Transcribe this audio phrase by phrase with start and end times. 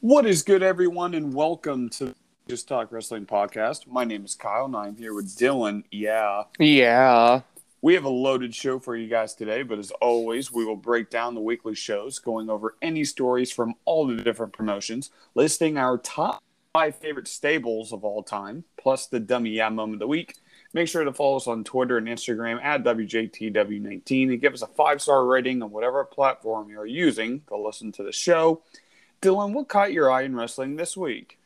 [0.00, 2.14] What is good, everyone, and welcome to
[2.48, 3.86] Just Talk Wrestling podcast.
[3.86, 5.84] My name is Kyle, and I'm here with Dylan.
[5.90, 7.42] Yeah, Yeah.
[7.82, 11.10] we have a loaded show for you guys today, but as always, we will break
[11.10, 15.98] down the weekly shows, going over any stories from all the different promotions, listing our
[15.98, 16.42] top
[16.72, 20.34] five favorite stables of all time, plus the dummy yeah moment of the week.
[20.72, 24.68] Make sure to follow us on Twitter and Instagram at WJTW19 and give us a
[24.68, 28.62] five star rating on whatever platform you're using to listen to the show.
[29.22, 31.38] Dylan, what caught your eye in wrestling this week?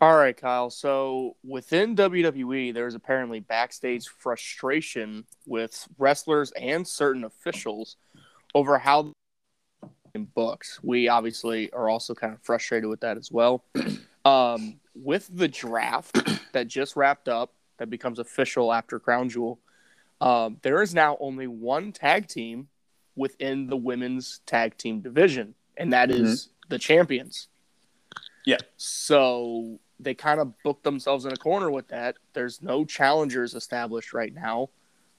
[0.00, 0.68] All right, Kyle.
[0.68, 7.96] So within WWE, there's apparently backstage frustration with wrestlers and certain officials
[8.54, 9.12] over how
[10.14, 10.80] in books.
[10.82, 13.64] We obviously are also kind of frustrated with that as well.
[14.24, 16.16] Um, with the draft
[16.52, 19.58] that just wrapped up, that becomes official after Crown Jewel,
[20.20, 22.68] um, there is now only one tag team
[23.16, 27.48] within the women's tag team division, and that is the champions.
[28.44, 28.58] Yeah.
[28.76, 32.16] So they kind of booked themselves in a corner with that.
[32.32, 34.70] There's no challengers established right now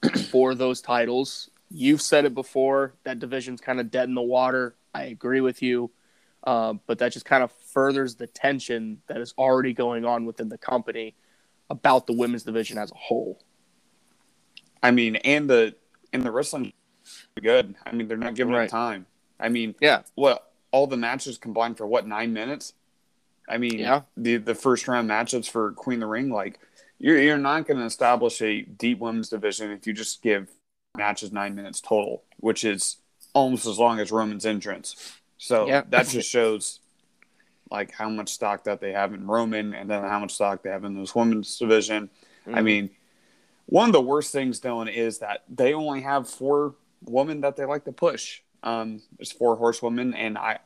[0.30, 1.50] for those titles.
[1.70, 2.94] You've said it before.
[3.04, 4.74] That division's kind of dead in the water.
[4.94, 5.90] I agree with you.
[6.44, 10.50] Uh, but that just kind of furthers the tension that is already going on within
[10.50, 11.14] the company
[11.70, 13.40] about the women's division as a whole.
[14.82, 15.74] I mean, and the
[16.12, 16.74] and the wrestling
[17.42, 17.74] good.
[17.86, 18.64] I mean, they're not giving Right.
[18.64, 19.06] it time.
[19.40, 20.02] I mean, Yeah.
[20.14, 22.72] what all the matches combined for what nine minutes?
[23.48, 24.02] I mean, Yeah.
[24.16, 26.58] the the first round matchups for Queen of the Ring, like
[26.98, 30.48] you're you're not going to establish a deep women's division if you just give
[30.96, 32.96] matches nine minutes total, which is
[33.34, 35.12] almost as long as Roman's entrance.
[35.38, 35.82] So Yeah.
[35.90, 36.80] that just shows
[37.70, 40.70] like how much stock that they have in Roman, and then how much stock they
[40.70, 42.10] have in this women's division.
[42.48, 42.64] I Mhm.
[42.64, 42.90] mean,
[43.66, 47.64] one of the worst things, Dylan, is that they only have four women that they
[47.64, 48.40] like to push.
[48.64, 50.58] Um, it's four horsewomen, and I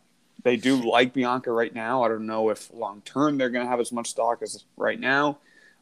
[0.42, 2.02] they do like Bianca right now.
[2.02, 4.98] I don't know if long term they're going to have as much stock as right
[4.98, 5.38] now.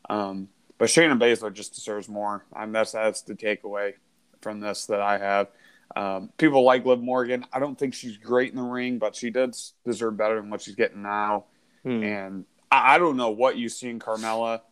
[0.09, 2.45] Um, but Shayna Baszler just deserves more.
[2.53, 3.95] I mean, that's that's the takeaway
[4.41, 5.49] from this that I have.
[5.95, 7.45] Um, people like Liv Morgan.
[7.53, 10.63] I don't think she's great in the ring, but she does deserve better than what
[10.63, 11.45] she's getting now.
[11.83, 12.03] Hmm.
[12.03, 14.63] And I, I don't know what you see in Carmella.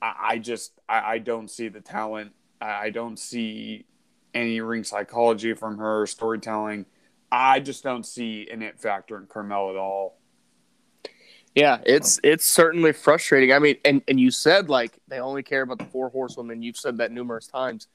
[0.00, 2.32] I, I just I, I don't see the talent.
[2.60, 3.86] I, I don't see
[4.34, 6.86] any ring psychology from her storytelling.
[7.32, 10.18] I just don't see an it factor in Carmella at all.
[11.54, 13.52] Yeah, it's it's certainly frustrating.
[13.52, 16.62] I mean, and and you said like they only care about the four horsewomen.
[16.62, 17.88] You've said that numerous times,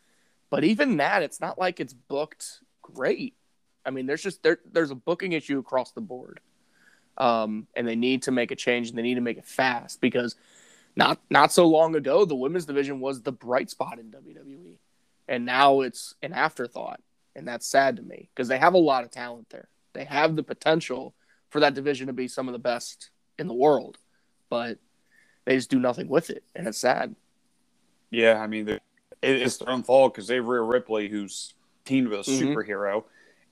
[0.50, 3.36] but even that, it's not like it's booked great.
[3.86, 6.40] I mean, there's just there there's a booking issue across the board,
[7.18, 10.02] um, and they need to make a change and they need to make it fast
[10.02, 10.36] because
[10.96, 14.78] not not so long ago the women's division was the bright spot in WWE,
[15.28, 17.02] and now it's an afterthought,
[17.38, 19.70] and that's sad to me because they have a lot of talent there.
[19.94, 21.14] They have the potential
[21.50, 24.00] for that division to be some of the best in the world,
[24.50, 24.80] but
[25.46, 27.16] they just do nothing with it, and it's sad.
[28.10, 28.80] Yeah, I mean,
[29.22, 31.54] it's their own fault because they have Rhea Ripley, who's
[31.86, 32.54] teamed with a Mhm.
[32.54, 33.04] superhero,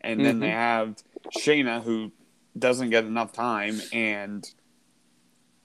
[0.01, 0.41] and then Mhm.
[0.41, 0.95] they have
[1.31, 2.11] Shayna, who
[2.57, 4.49] doesn't get enough time, and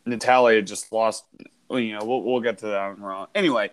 [0.05, 1.25] Natalya just lost.
[1.71, 3.29] You know, we'll, we'll get to that on Raw.
[3.35, 3.71] Anyway,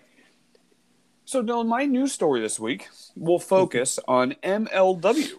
[1.28, 5.34] so Dylan, my news story this week will focus on MLW.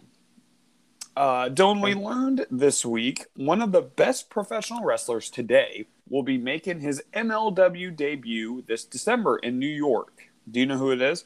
[1.17, 6.37] Uh, Dylan, we learned this week one of the best professional wrestlers today will be
[6.37, 10.29] making his MLW debut this December in New York.
[10.51, 11.25] Do you know who it is?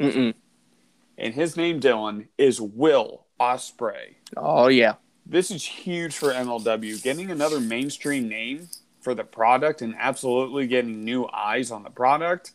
[0.00, 0.34] Mm-mm.
[1.16, 4.16] And his name, Dylan, is Will Ospreay.
[4.36, 4.94] Oh yeah,
[5.24, 7.00] This is huge for MLW.
[7.04, 8.68] Getting another mainstream name
[9.00, 12.50] for the product and absolutely getting new eyes on the product.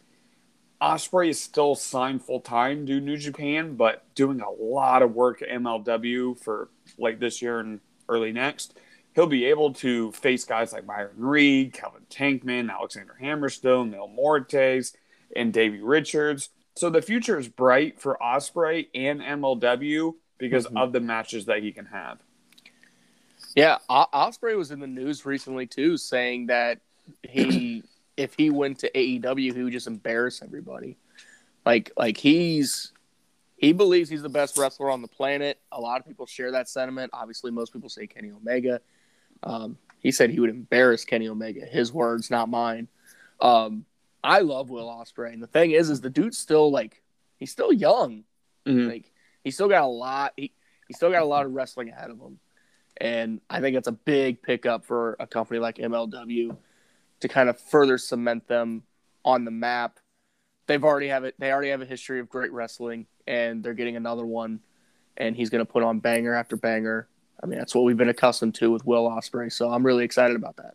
[0.81, 5.41] Ospreay is still signed full time to New Japan, but doing a lot of work
[5.41, 8.77] at MLW for late this year and early next.
[9.13, 14.95] He'll be able to face guys like Myron Reed, Calvin Tankman, Alexander Hammerstone, Mil Muertes,
[15.35, 16.49] and Davey Richards.
[16.75, 20.81] So the future is bright for Ospreay and MLW because Mhm.
[20.81, 22.19] of the matches that he can have.
[23.55, 23.77] yeah.
[23.89, 26.79] O- Ospreay was in the news recently too, saying that
[27.21, 27.83] he,
[28.17, 30.97] if he went to AEW, he would just embarrass everybody.
[31.65, 32.91] Like, like he's
[33.57, 35.59] he believes he's the best wrestler on the planet.
[35.71, 37.11] A lot of people share that sentiment.
[37.13, 38.81] Obviously, most people say Kenny Omega.
[39.43, 41.65] Um, he said he would embarrass Kenny Omega.
[41.65, 42.87] His words, not mine.
[43.39, 43.85] Um,
[44.23, 47.01] I love Will Ospreay, and the thing is, is the dude's still like
[47.37, 48.23] he's still young.
[48.65, 48.89] Mhm.
[48.89, 49.11] Like
[49.43, 50.33] he's still got a lot.
[50.35, 50.53] He
[50.87, 52.39] he's still got a lot of wrestling ahead of him,
[52.97, 56.55] and I think that's a big pickup for a company like MLW
[57.21, 58.83] to kind of further cement them
[59.23, 59.99] on the map.
[60.67, 61.35] They've already have it.
[61.39, 64.59] They already have a history of great wrestling, and they're getting another one.
[65.17, 67.07] And he's going to put on banger after banger.
[67.43, 69.51] I mean, that's what we've been accustomed to with Will Ospreay.
[69.51, 70.73] So I'm really excited about that.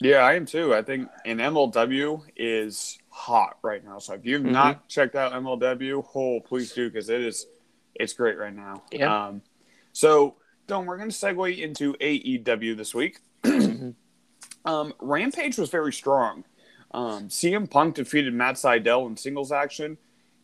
[0.00, 0.74] Yeah, I am too.
[0.74, 3.98] I think an MLW is hot right now.
[3.98, 4.50] So if you've Mhm.
[4.50, 7.46] not checked out MLW, oh, please do because it is
[7.94, 8.82] it's great right now.
[8.90, 9.26] Yeah.
[9.26, 9.42] Um,
[9.92, 10.36] so
[10.66, 13.20] Don, we're going to segue into AEW this week.
[14.64, 16.44] Um, Rampage was very strong.
[16.92, 19.98] Um, CM Punk defeated Matt Sydal in singles action,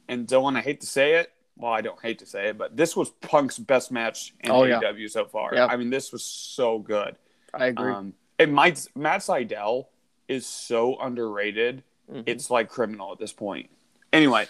[0.09, 1.33] and Dylan, I hate to say it.
[1.57, 4.65] Well, I don't hate to say it, but this was Punk's best match in Oh,
[4.65, 4.81] yeah.
[4.81, 5.55] AEW so far.
[5.57, 7.17] I mean, this was so good.
[7.53, 7.91] I agree.
[7.93, 9.87] Um, and Mike, Matt Sydal
[10.29, 11.83] is so underrated.
[12.11, 12.23] Mhm.
[12.27, 13.69] It's like criminal at this point.
[14.13, 14.47] Anyway,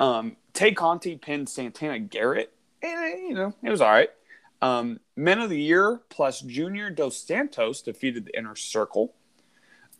[0.00, 2.52] um, Tay Conti pinned Santana Garrett.
[2.82, 4.10] And, you know, it was all right.
[4.62, 9.14] Um, Men of the Year plus Junior Dos Santos defeated the Inner Circle.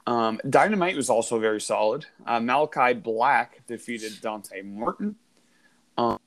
[0.06, 2.06] Um, Dynamite was also very solid.
[2.26, 5.16] Uh, Malakai Black defeated Dante Martin.
[5.96, 6.18] Um,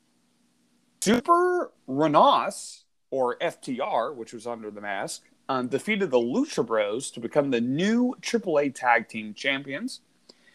[1.01, 7.19] Super Ranas, or FTR, which was under the mask, um, defeated the Lucha Bros to
[7.19, 10.01] become the new AAA Tag Team Champions.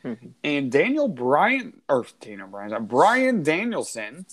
[0.04, 0.32] Mhm.
[0.42, 4.26] And Daniel Bryan, or Daniel Bryan, Brian Danielson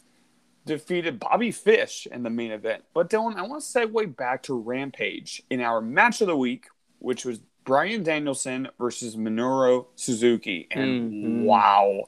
[0.66, 2.84] defeated Bobby Fish in the main event.
[2.94, 6.66] But Dylan, I want to segue back to Rampage in our match of the week,
[7.00, 10.68] which was Bryan Danielson versus Minoru Suzuki.
[10.72, 11.44] And Mhm.
[11.44, 12.04] wow.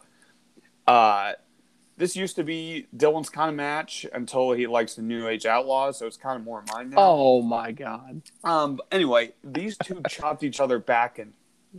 [0.86, 1.34] Uh,
[1.98, 5.98] this used to be Dylan's kind of match until he likes the New Age Outlaws,
[5.98, 6.98] so it's kind of more mine now.
[7.00, 8.22] Oh my god.
[8.44, 8.80] Um.
[8.92, 11.34] Anyway, these two chopped each other back and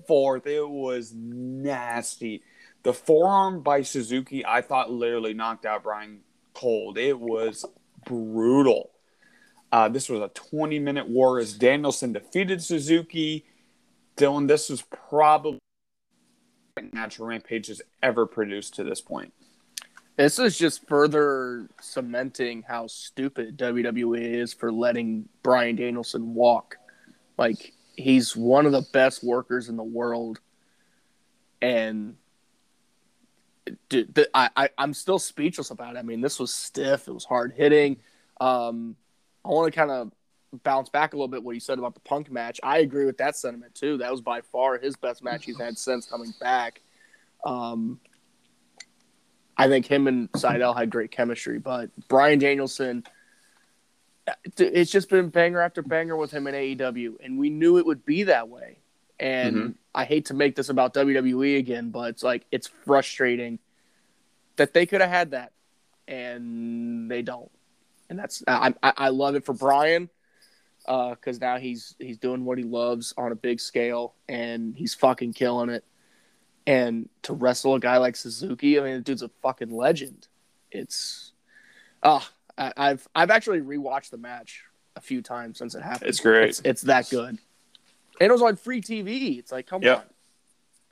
[0.09, 0.47] forth.
[0.47, 2.43] It was nasty.
[2.83, 6.21] The forearm by Suzuki, I thought literally knocked out Bryan
[6.59, 6.99] cold.
[6.99, 7.65] It was
[8.05, 8.91] brutal.
[9.71, 13.45] Uh, this was a 20 minute war as Danielson defeated Suzuki.
[14.17, 15.59] Dylan, this is probably
[16.93, 19.33] match Rampage has ever produced to this point.
[20.17, 26.77] This is just further cementing how stupid WWE is for letting Bryan Danielson walk.
[27.37, 30.41] Like he's one of the best workers in the world,
[31.63, 32.17] and
[33.89, 35.99] dude, the, I, I I'm still speechless about it.
[35.99, 37.09] I mean, this was stiff.
[37.09, 37.99] It was hard hitting.
[38.41, 38.97] Um,
[39.45, 40.13] I want to kind of
[40.63, 42.61] bounce back a little bit what you said about the Punk match.
[42.63, 43.99] I agree with that sentiment too.
[43.99, 46.81] That was by far his best match he's had since coming back.
[47.45, 48.01] Um,
[49.57, 53.05] I think him and Sydal had great chemistry, but Bryan Danielson,
[54.57, 58.05] it's just been banger after banger with him in AEW, and we knew it would
[58.05, 58.79] be that way.
[59.21, 59.75] And Mhm.
[59.95, 63.59] I hate to make this about WWE again, but it's like it's frustrating
[64.57, 65.53] that they could have had that,
[66.07, 67.51] and they don't.
[68.09, 70.09] And that's I I, I love it for Bryan
[70.87, 75.33] because now he's he's doing what he loves on a big scale, and he's fucking
[75.33, 75.85] killing it.
[76.67, 80.29] And to wrestle a guy like Suzuki, I mean, the dude's a fucking legend.
[80.71, 81.33] It's,
[82.03, 86.09] ah, I I've I've actually rewatched the match a few times since it happened.
[86.11, 86.51] It's great.
[86.51, 87.39] It's, it's that good.
[88.21, 89.39] And it was on free TV.
[89.39, 89.99] It's like, come Yep.
[89.99, 90.05] on.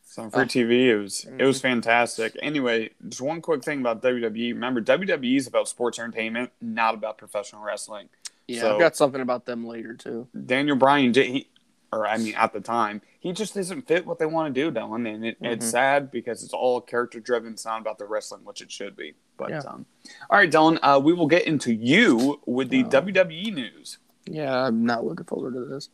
[0.04, 0.46] So on free Oh.
[0.46, 2.36] TV, it was it was fantastic.
[2.40, 4.52] Anyway, just one quick thing about WWE.
[4.52, 8.08] Remember, WWE is about sports entertainment, not about professional wrestling.
[8.48, 10.28] Yeah, So- I've got something about them later too.
[10.46, 11.48] Daniel Bryan, did he,
[11.92, 14.70] or I mean, at the time, he just doesn't fit what they want to do,
[14.70, 15.70] Dylan, and it, it's Mhm.
[15.70, 17.54] sad because it's all character driven.
[17.54, 19.14] It's not about the wrestling, which it should be.
[19.36, 19.58] But Yeah.
[19.66, 19.84] um,
[20.30, 22.88] all right, Dylan, uh, we will get into you with the Oh.
[22.88, 23.98] WWE news.
[24.24, 25.88] Yeah, I'm not looking forward to this.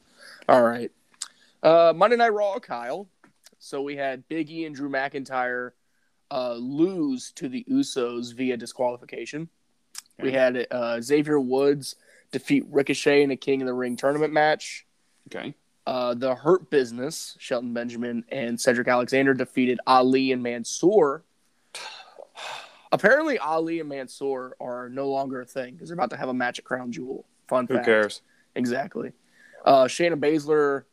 [0.48, 0.92] All right.
[1.62, 3.08] Uh, Monday Night Raw, Kyle.
[3.58, 5.70] So we had Big E and Drew McIntyre
[6.30, 9.48] uh, lose to the Usos via disqualification.
[10.20, 11.96] We had uh, Xavier Woods
[12.30, 14.86] defeat Ricochet in a King of the Ring tournament match.
[15.28, 15.54] Okay,
[15.86, 21.24] Uh, the Hurt Business, Shelton Benjamin and Cedric Alexander defeated Ali and Mansoor.
[22.90, 26.34] Apparently, Ali and Mansoor are no longer a thing because they're about to have a
[26.34, 27.24] match at Crown Jewel.
[27.48, 27.86] Fun who fact.
[27.86, 28.22] cares?
[28.54, 29.12] Exactly.
[29.64, 30.84] Uh, Shayna Baszler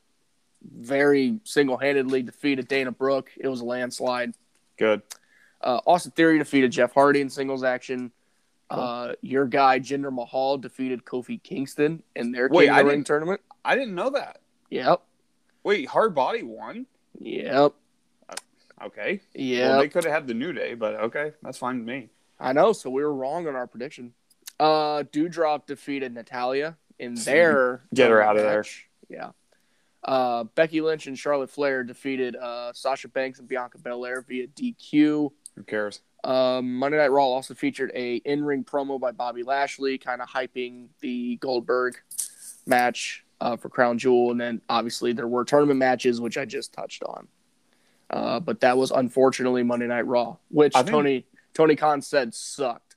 [0.62, 3.32] very single handedly defeated Dana Brooke.
[3.38, 4.34] It was a landslide.
[4.78, 5.02] Good.
[5.62, 8.12] Uh, Austin Theory defeated Jeff Hardy in singles action.
[8.70, 12.90] Uh, your guy Jinder Mahal defeated Kofi Kingston in their Wait, King of I the
[12.90, 13.42] Ring tournament.
[13.66, 14.42] I didn't know that.
[14.70, 15.02] Yep.
[15.64, 16.86] Wait, Hard Body won.
[17.20, 17.74] Yep.
[18.82, 19.22] Okay.
[19.34, 19.70] Yeah.
[19.70, 22.10] Well, they could have had the New Day, but okay, that's fine with me.
[22.40, 22.72] I know.
[22.72, 24.14] So we were wrong on our prediction.
[24.60, 28.68] Uh, Doudrop defeated Natalya in their Get her out of tournament
[29.10, 29.18] there.
[29.18, 29.32] Yeah.
[30.04, 35.32] Uh, Becky Lynch and Charlotte Flair defeated uh, Sasha Banks and Bianca Belair via DQ.
[35.56, 36.02] Who cares?
[36.24, 40.88] Um, Monday Night Raw also featured a in-ring promo by Bobby Lashley, kind of hyping
[41.02, 41.96] the Goldberg
[42.66, 46.74] match uh, for Crown Jewel, and then obviously there were tournament matches, which I just
[46.74, 47.28] touched on.
[48.10, 52.34] Uh, but that was unfortunately Monday Night Raw, which I think- Tony Tony Khan said
[52.34, 52.96] sucked.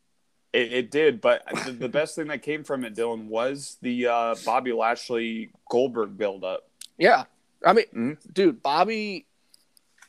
[0.52, 4.06] It, it did, but the, the best thing that came from it, Dylan, was the
[4.08, 6.68] uh, Bobby Lashley Goldberg buildup.
[6.98, 7.24] Yeah,
[7.64, 8.32] I mean, Mhm.
[8.32, 9.26] dude, Bobby.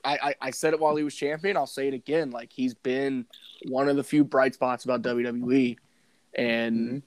[0.05, 1.55] I, I I said it while he was champion.
[1.55, 2.31] I'll say it again.
[2.31, 3.25] Like he's been
[3.69, 5.77] one of the few bright spots about WWE,
[6.35, 7.01] and Mhm.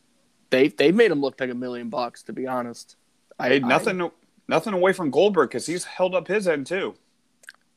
[0.51, 2.23] they they've made him look like a million bucks.
[2.25, 2.97] To be honest,
[3.39, 4.11] I Hey, I- nothing,
[4.49, 6.95] nothing away from Goldberg because he's held up his end too.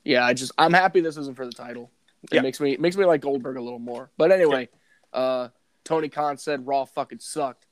[0.05, 1.91] yeah, I just I'm happy this isn't for the title.
[2.23, 2.41] It Yeah.
[2.41, 4.09] makes me it makes me like Goldberg a little more.
[4.17, 4.69] But anyway,
[5.11, 5.49] uh,
[5.83, 7.67] Tony Khan said Raw fucking sucked,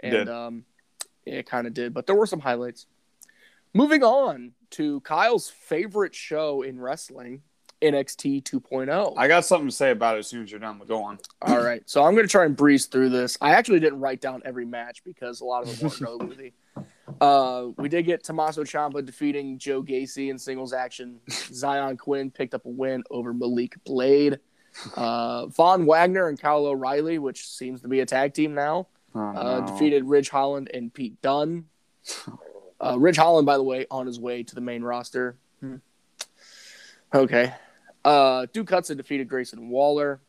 [0.00, 0.28] and Did.
[0.30, 0.64] um,
[1.26, 1.92] it kind of did.
[1.92, 2.86] But there were some highlights.
[3.74, 7.42] Moving on to Kyle's favorite show in wrestling,
[7.82, 9.14] NXT 2.0.
[9.16, 10.78] I got something to say about it as soon as you're done.
[10.78, 11.18] But go on.
[11.42, 13.38] All right, so I'm going to try and breeze through this.
[13.40, 16.52] I actually didn't write down every match because a lot of them weren't noteworthy.
[17.22, 21.18] Uh, we did get Tommaso Ciampa defeating Joe Gacy in singles action.
[21.30, 24.38] Zion Quinn picked up a win over Malik Blade.
[24.94, 29.20] Uh, Von Wagner and Kyle O'Reilly, which seems to be a tag team now, Oh,
[29.20, 29.66] uh, no.
[29.66, 31.64] defeated Ridge Holland and Pete Dunne.
[32.80, 35.36] Uh, Ridge Holland, by the way, on his way to the main roster.
[35.60, 35.76] Hmm.
[37.12, 37.52] Okay.
[38.04, 40.20] Uh, Duke Hudson defeated Grayson Waller.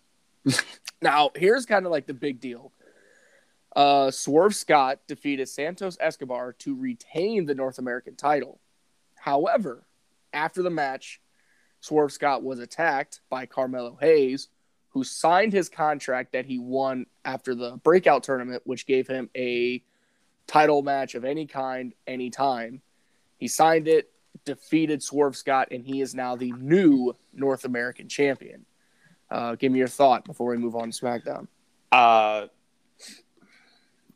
[1.01, 2.72] now, here's kind of like the big deal.
[3.75, 8.60] Uh, Swerve Scott defeated Santos Escobar to retain the North American title.
[9.15, 9.86] However,
[10.34, 11.22] after the match,
[11.82, 14.50] Swerve Scott was attacked by Carmelo Hayes,
[14.89, 19.84] who signed his contract that he won after the breakout tournament, which gave him a
[20.50, 22.82] title match of any kind, anytime.
[23.38, 24.12] He signed it,
[24.46, 28.65] defeated Swerve Scott, and he is now the new North American champion.
[29.29, 31.48] Uh, give me your thought before we move on to SmackDown.
[31.91, 32.48] Uh,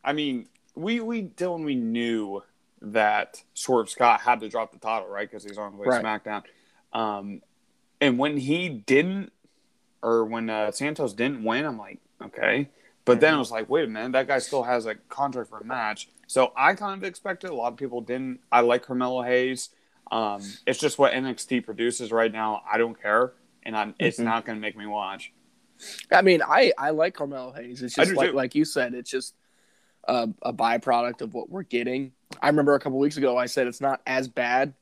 [0.04, 2.42] I mean, we we Dylan, we knew
[2.82, 5.30] that Swerve Scott had to drop the title, right?
[5.30, 6.02] Because he's on the way Right.
[6.02, 6.44] to SmackDown.
[6.92, 7.42] Um,
[8.02, 9.32] and when he didn't,
[10.02, 12.70] or when uh, Santos didn't win, I'm like, okay.
[13.06, 15.60] But then I was like, wait a minute, that guy still has a contract for
[15.60, 16.10] a match.
[16.28, 17.50] So I kind of expected.
[17.50, 18.40] A lot of people didn't.
[18.52, 19.70] I like Carmelo Hayes.
[20.12, 22.62] Um, it's just what NXT produces right now.
[22.72, 24.26] I don't care, and I'm, it's Mhm.
[24.26, 25.32] not going to make me watch.
[26.12, 27.82] I mean, I, I like Carmelo Hayes.
[27.82, 28.36] It's just like too.
[28.36, 29.36] like you said, it's just
[30.08, 32.14] a, a byproduct of what we're getting.
[32.42, 34.74] I remember a couple weeks ago I said it's not as bad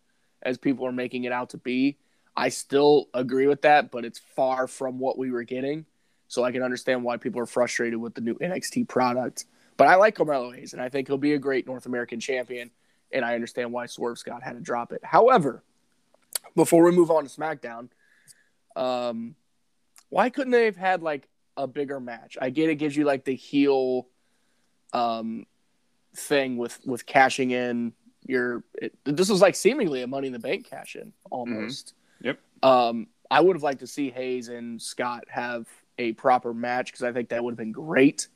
[0.41, 1.98] as people are making it out to be.
[2.36, 5.86] I still agree with that, but it's far from what we were getting.
[6.27, 9.45] So I can understand why people are frustrated with the new NXT product.
[9.81, 12.69] But I like Carmelo Hayes, and I think he'll be a great North American champion.
[13.11, 15.01] And I understand why Swerve Scott had to drop it.
[15.03, 15.63] However,
[16.55, 17.89] before we move on to SmackDown,
[18.75, 19.33] um,
[20.09, 22.38] why couldn't they have had like a bigger match?
[22.39, 24.07] I get it gives you like the heel
[24.93, 25.47] um
[26.15, 27.93] thing with with cashing in
[28.27, 31.95] your it, this was like seemingly a money in the bank cash in almost.
[32.21, 32.39] Yep.
[32.61, 35.65] Um I would have liked to see Hayes and Scott have
[35.97, 38.27] a proper match because I think that would have been great.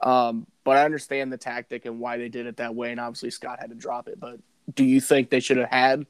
[0.00, 3.30] Um, but I understand the tactic and why they did it that way, and obviously
[3.30, 4.18] Scott had to drop it.
[4.20, 4.38] But
[4.74, 6.06] do you think they should have had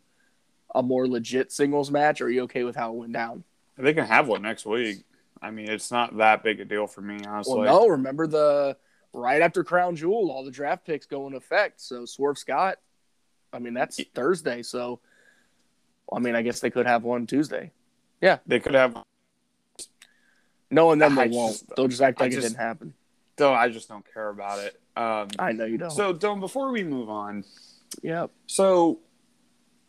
[0.74, 3.44] a more legit singles match, or are you okay with how it went down?
[3.78, 5.04] They can have one next week.
[5.42, 7.60] I mean, it's not that big a deal for me, honestly.
[7.60, 7.88] Well, no.
[7.88, 8.76] Remember the
[9.12, 11.80] right after Crown Jewel, all the draft picks go in effect.
[11.80, 12.76] So Swerve Scott,
[13.52, 14.62] I mean that's Thursday.
[14.62, 15.00] So,
[16.12, 17.72] I mean, I guess they could have one Tuesday.
[18.20, 19.02] Yeah, they could have.
[20.70, 21.52] No, and then they won't.
[21.52, 22.94] just- They'll just act like it didn't happen.
[23.40, 23.56] Don't.
[23.56, 24.80] I just don't care about it.
[24.96, 25.90] Um, I know you don't.
[25.90, 27.44] so, Dylan, before we move on,
[28.02, 28.26] yeah.
[28.46, 29.00] so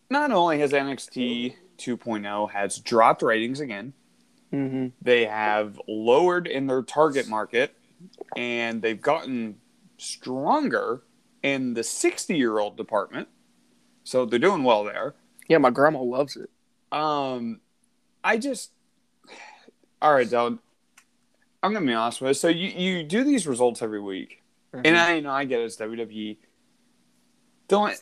[0.09, 3.93] not only has NXT 2.0 has dropped ratings again,
[4.53, 4.87] Mm-hmm.
[5.01, 7.73] they have lowered in their target market,
[8.35, 9.55] and they've gotten
[9.97, 11.03] stronger
[11.43, 13.27] in the 60 year old department.
[14.03, 15.15] So they're doing well there.
[15.47, 16.49] Yeah, my grandma loves it.
[16.91, 17.61] Um,
[18.23, 18.71] I just
[20.01, 20.59] all right, Dylan.
[21.63, 22.33] I'm gonna be honest with you.
[22.35, 24.37] So you you do these results every week,
[24.73, 24.85] Mm-hmm.
[24.85, 26.37] and I you know I get it's WWE.
[27.67, 28.01] Dylan,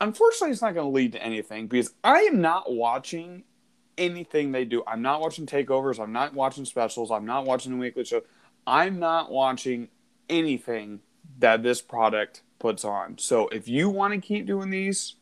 [0.00, 3.44] unfortunately, it's not going to lead to anything because I am not watching
[3.98, 4.82] anything they do.
[4.86, 6.00] I'm not watching takeovers.
[6.00, 7.10] I'm not watching specials.
[7.10, 8.22] I'm not watching the weekly show.
[8.66, 9.88] I'm not watching
[10.28, 11.00] anything
[11.38, 13.18] that this product puts on.
[13.18, 15.16] So if you want to keep doing these,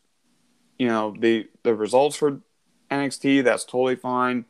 [0.79, 2.41] you know the the results for
[2.91, 4.45] NXT, that's totally fine.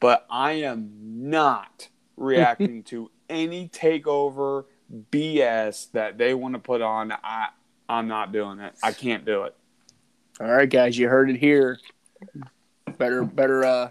[0.00, 0.90] But I am
[1.30, 4.64] not reacting to any takeover
[5.10, 7.12] BS that they want to put on.
[7.12, 7.48] I
[7.88, 8.74] I'm not doing it.
[8.82, 9.54] I can't do it.
[10.40, 11.78] All right, guys, you heard it here.
[12.98, 13.90] Better, better uh,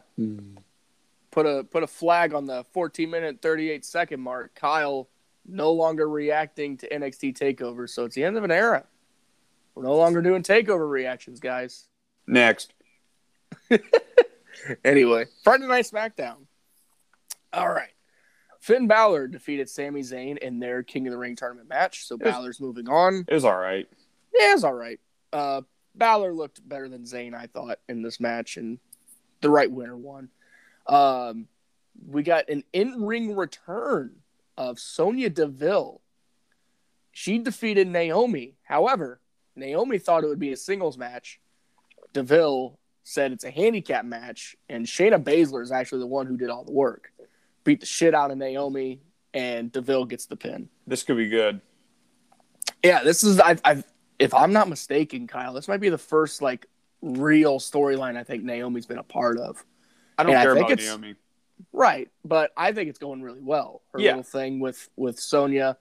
[1.31, 4.53] put a put a flag on the 14 minute 38 second mark.
[4.55, 5.09] Kyle
[5.45, 8.83] no longer reacting to NXT takeover, so it's the end of an era.
[9.75, 11.87] We're no longer doing takeover reactions, guys.
[12.27, 12.73] Next.
[14.83, 16.37] Anyway, Friday Night SmackDown.
[17.53, 17.91] All right.
[18.67, 22.35] Finn Balor defeated Sami Zayn in their King of the Ring tournament match, so Yes.
[22.35, 23.23] Balor's moving on.
[23.25, 23.87] It was all right.
[24.37, 24.99] Yeah, it's all right.
[25.31, 25.61] Uh,
[25.95, 28.77] Balor looked better than Zayn, I thought, in this match, and
[29.39, 30.27] the right winner won.
[30.85, 31.47] Um,
[32.09, 34.17] we got an in-ring return
[34.57, 36.01] of Sonya Deville.
[37.13, 38.55] She defeated Naomi.
[38.63, 39.21] However,
[39.55, 41.39] Naomi thought it would be a singles match.
[42.11, 46.49] Deville said it's a handicap match, and Shayna Baszler is actually the one who did
[46.49, 47.13] all the work.
[47.67, 49.01] Beat the shit out of Naomi,
[49.33, 50.69] and Deville gets the pin.
[50.87, 51.59] This could be good.
[52.81, 53.83] Yeah, this is I've, I've
[54.17, 56.65] if I'm not mistaken, Kyle, this might be the first like
[57.01, 59.65] real storyline I think Naomi's been a part of.
[60.17, 61.15] I don't And I care think about it's- Naomi.
[61.73, 63.81] Right, but I think it's going really well.
[63.91, 64.11] Her Yeah.
[64.11, 65.77] little thing with with Sonya.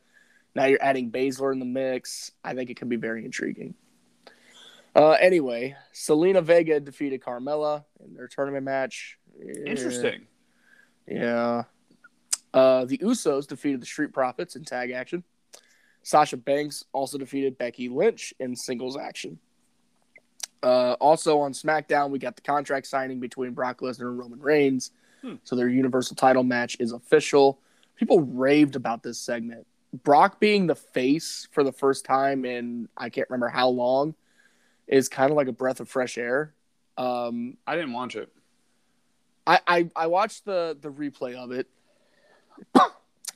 [0.57, 2.33] Now you're adding Baszler in the mix.
[2.43, 3.75] I think it can be very intriguing.
[4.97, 9.19] Uh, anyway, Zelina Vega defeated Carmella in their tournament match.
[9.65, 10.27] Interesting.
[11.07, 11.65] Yeah.
[12.55, 15.25] Uh, the Usos defeated the Street Profits in tag action.
[16.03, 19.39] Sasha Banks also defeated Becky Lynch in singles action.
[20.63, 24.93] Uh, also on SmackDown, we got the contract signing between Brock Lesnar and Roman Reigns.
[25.23, 25.35] Hmm.
[25.45, 27.59] So their Universal title match is official.
[27.97, 29.67] People raved about this segment.
[30.05, 34.15] Brock being the face for the first time in I can't remember how long
[34.87, 36.53] is kind of like a breath of fresh air.
[36.97, 38.33] Um, I didn't watch it.
[39.47, 41.69] I, I I watched the the replay of it,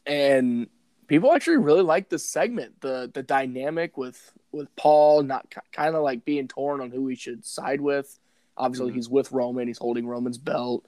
[0.07, 0.69] and
[1.07, 2.81] people actually really like this segment.
[2.81, 7.15] the The dynamic with with Paul not kind of like being torn on who he
[7.15, 8.19] should side with.
[8.57, 8.95] Obviously, Mhm.
[8.97, 9.69] he's with Roman.
[9.69, 10.85] He's holding Roman's belt.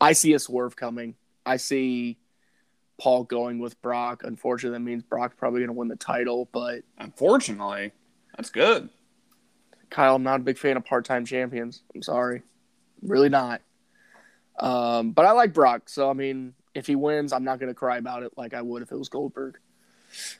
[0.00, 1.14] I see a swerve coming.
[1.46, 2.18] I see
[2.98, 4.22] Paul going with Brock.
[4.24, 6.48] Unfortunately, that means Brock's probably going to win the title.
[6.52, 7.92] But Unfortunately,
[8.36, 8.88] that's good.
[9.90, 11.82] Kyle, I'm not a big fan of part time champions.
[11.94, 12.42] I'm sorry.
[13.00, 13.62] Really not.
[14.58, 15.88] Um, but I like Brock.
[15.88, 18.62] So, I mean, if he wins, I'm not going to cry about it like I
[18.62, 19.58] would if it was Goldberg.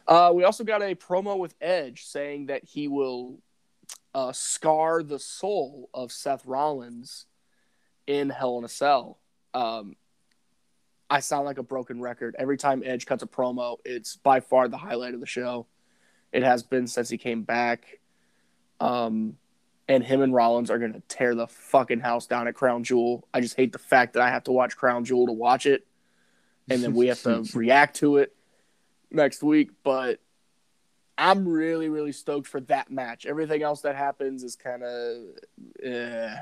[0.07, 3.39] Uh, we also got a promo with Edge saying that he will
[4.15, 7.27] uh, scar the soul of Seth Rollins
[8.07, 9.19] in Hell in a Cell.
[9.53, 9.97] Um,
[11.11, 12.35] I sound like a broken record.
[12.39, 15.67] Every time Edge cuts a promo, it's by far the highlight of the show.
[16.33, 18.01] It has been since he came back.
[18.81, 19.37] Um,
[19.87, 23.29] and him and Rollins are going to tear the fucking house down at Crown Jewel.
[23.35, 25.87] I just hate the fact that I have to watch Crown Jewel to watch it.
[26.69, 28.35] And then we have to react to it
[29.11, 29.71] next week.
[29.83, 30.21] But
[31.19, 33.27] I'm really, really stoked for that match.
[33.27, 35.17] Everything else that happens is kind of,
[35.85, 36.35] uh,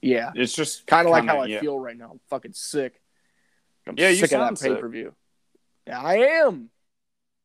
[0.00, 1.60] yeah, It's just kind of like how I yeah.
[1.60, 2.10] feel right now.
[2.12, 3.00] I'm fucking sick.
[3.86, 5.14] I'm Yeah, you sick of sound that pay per view.
[5.86, 6.70] Yeah, I am.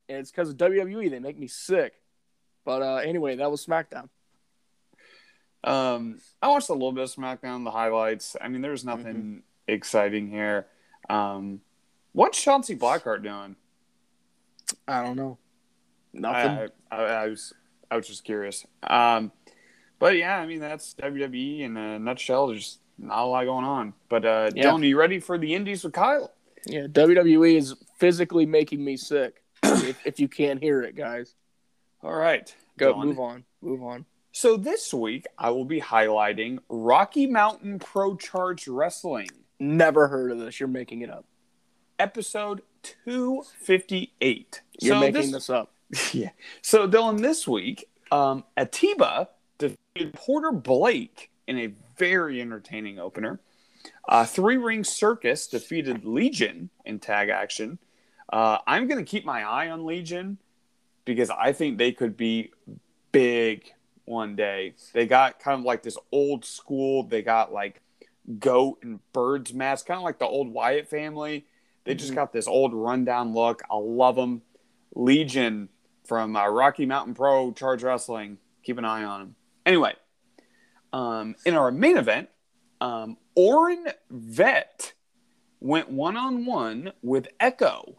[0.09, 1.09] And it's because of WWE.
[1.09, 1.93] They make me sick.
[2.65, 4.09] But uh, anyway, that was SmackDown.
[5.63, 8.35] Um, I watched a little bit of SmackDown, the highlights.
[8.41, 9.37] I mean, there's nothing Mm-hmm.
[9.67, 10.67] exciting here.
[11.09, 11.61] Um,
[12.13, 13.55] what's Shotzi Blackheart doing?
[14.87, 15.37] I don't know.
[16.13, 16.69] Nothing.
[16.91, 17.53] I, I, I was
[17.89, 18.65] I was just curious.
[18.83, 19.31] Um,
[19.99, 22.47] but yeah, I mean that's WWE in a nutshell.
[22.47, 23.93] There's not a lot going on.
[24.09, 24.65] But uh, Yeah.
[24.65, 26.31] Dylan, are you ready for the Indies with Kyle?
[26.65, 29.41] yeah, WWE is physically making me sick.
[29.63, 31.35] if, if you can't hear it, guys,
[32.01, 33.05] All right, go Dylan.
[33.05, 33.43] move on.
[33.61, 34.05] Move on.
[34.31, 39.29] So this week I will be highlighting Rocky Mountain Pro Charge Wrestling.
[39.63, 40.59] Never heard of this.
[40.59, 41.23] You're making it up.
[41.97, 42.63] episode
[43.05, 44.61] 258.
[44.81, 45.71] You're so making this, this up.
[46.11, 46.31] yeah.
[46.61, 53.39] So Dylan, this week, um, Atiba defeated Porter Blake in a very entertaining opener.
[54.05, 57.79] Uh, Three Ring Circus defeated Legion in tag action.
[58.31, 60.39] Uh, I'm going to keep my eye on Legion
[61.05, 62.51] because I think they could be
[63.13, 63.71] big
[64.03, 64.73] one day.
[64.91, 67.03] They got kind of like this old school.
[67.03, 67.79] They got like
[68.39, 71.45] goat and birds mask, kind of like the old Wyatt family.
[71.83, 72.15] They just Mhm.
[72.15, 73.61] got this old rundown look.
[73.69, 74.41] I love them.
[74.95, 75.69] Legion
[76.05, 78.37] from uh, Rocky Mountain Pro Charge Wrestling.
[78.63, 79.35] Keep an eye on them.
[79.65, 79.95] Anyway,
[80.93, 82.29] um, in our main event,
[82.79, 84.93] um, Orin Vet
[85.59, 87.97] went one on one with Echo.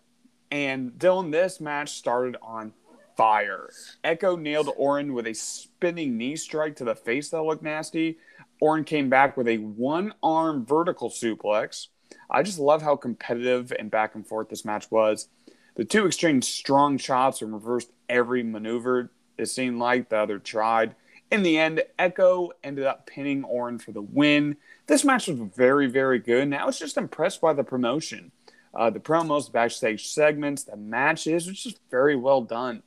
[0.50, 2.72] And Dylan, this match started on
[3.16, 3.70] fire.
[4.04, 8.18] Echo nailed Orin with a spinning knee strike to the face that looked nasty.
[8.64, 11.88] Orin came back with a one arm vertical suplex.
[12.30, 15.28] I just love how competitive and back and forth this match was.
[15.74, 20.94] The two exchanged strong chops and reversed every maneuver it seemed like the other tried.
[21.30, 24.56] In the end, Echo ended up pinning Orin for the win.
[24.86, 26.44] This match was very, very good.
[26.44, 28.32] And I was just impressed by the promotion.
[28.72, 32.82] Uh, the promos, the backstage segments, the matches, was just very well done.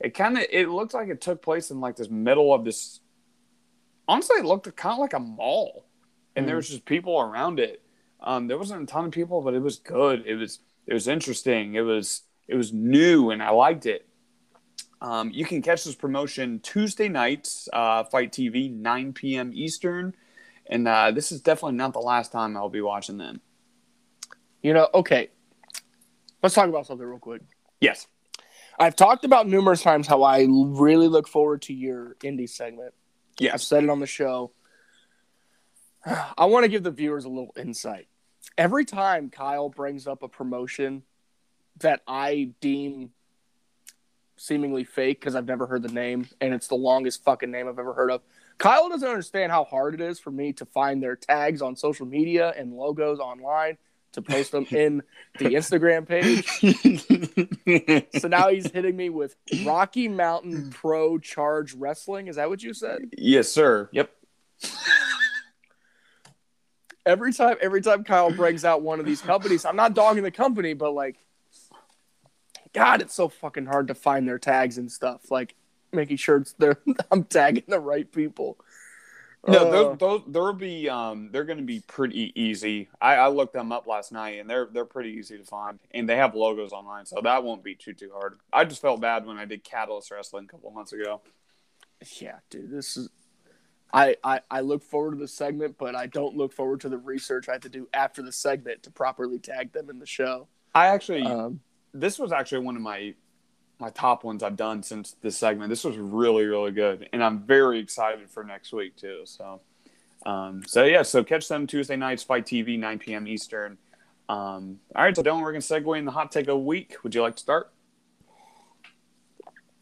[0.00, 2.98] It kind of it looked like it took place in like this middle of this.
[4.10, 5.84] Honestly, it looked kind of like a mall,
[6.34, 6.58] and there Mhm.
[6.58, 7.80] was just people around it.
[8.18, 10.26] Um, there wasn't a ton of people, but it was good.
[10.26, 11.74] It was It was interesting.
[11.76, 14.08] It was it was new, and I liked it.
[15.00, 19.52] Um, you can catch this promotion Tuesday nights, uh, Fight TV, 9 p.m.
[19.54, 20.16] Eastern,
[20.66, 23.40] and uh, this is definitely not the last time I'll be watching them.
[24.62, 25.30] You know, okay.
[26.42, 27.42] Let's talk about something real quick.
[27.80, 28.08] Yes.
[28.80, 32.94] I've talked about numerous times how I really look forward to your indie segment.
[33.48, 34.52] I've said it on the show.
[36.04, 38.08] I want to give the viewers a little insight.
[38.58, 41.02] Every time Kyle brings up a promotion
[41.78, 43.10] that I deem
[44.36, 47.78] seemingly fake because I've never heard the name and it's the longest fucking name I've
[47.78, 48.22] ever heard of,
[48.58, 52.06] Kyle doesn't understand how hard it is for me to find their tags on social
[52.06, 53.78] media and logos online
[54.12, 55.02] to post them in
[55.38, 56.46] the Instagram page.
[58.20, 62.26] So now he's hitting me with Rocky Mountain Pro Charge Wrestling.
[62.26, 63.02] Is that what you said?
[63.16, 63.88] yes, sir.
[63.92, 64.10] Yep.
[67.06, 70.30] every time every time Kyle brings out one of these companies, I'm not dogging the
[70.30, 71.16] company, but like
[72.72, 75.30] God, it's so fucking hard to find their tags and stuff.
[75.30, 75.54] Like
[75.92, 76.78] making sure it's they're
[77.10, 78.58] I'm tagging the right people.
[79.46, 82.88] No, Uh, those, those there'll be um they're going to be pretty easy.
[83.00, 86.08] I, I looked them up last night and they're they're pretty easy to find and
[86.08, 88.38] they have logos online, so that won't be too too hard.
[88.52, 91.22] I just felt bad when I did Catalyst Wrestling a couple months ago.
[92.20, 93.08] yeah, dude, this is
[93.92, 96.98] I, I, I look forward to the segment, but I don't look forward to the
[96.98, 100.46] research I have to do after the segment to properly tag them in the show.
[100.74, 101.60] I actually Um,
[101.92, 103.14] this was actually one of my
[103.80, 105.70] my top ones I've done since this segment.
[105.70, 109.22] This was really really good, and I'm very excited for next week too.
[109.24, 109.60] So,
[110.26, 113.26] um, so yeah, so catch them Tuesday nights, Fight TV, 9 p.m.
[113.26, 113.78] Eastern.
[114.28, 116.96] Um, all right, so Dylan, we're gonna segue in the hot take of the week.
[117.02, 117.72] Would you like to start?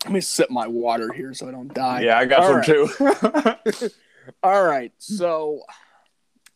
[0.05, 2.03] let me sip my water here so I don't die.
[2.03, 3.65] yeah, I got All some right.
[3.65, 3.91] too.
[4.43, 5.63] All right, so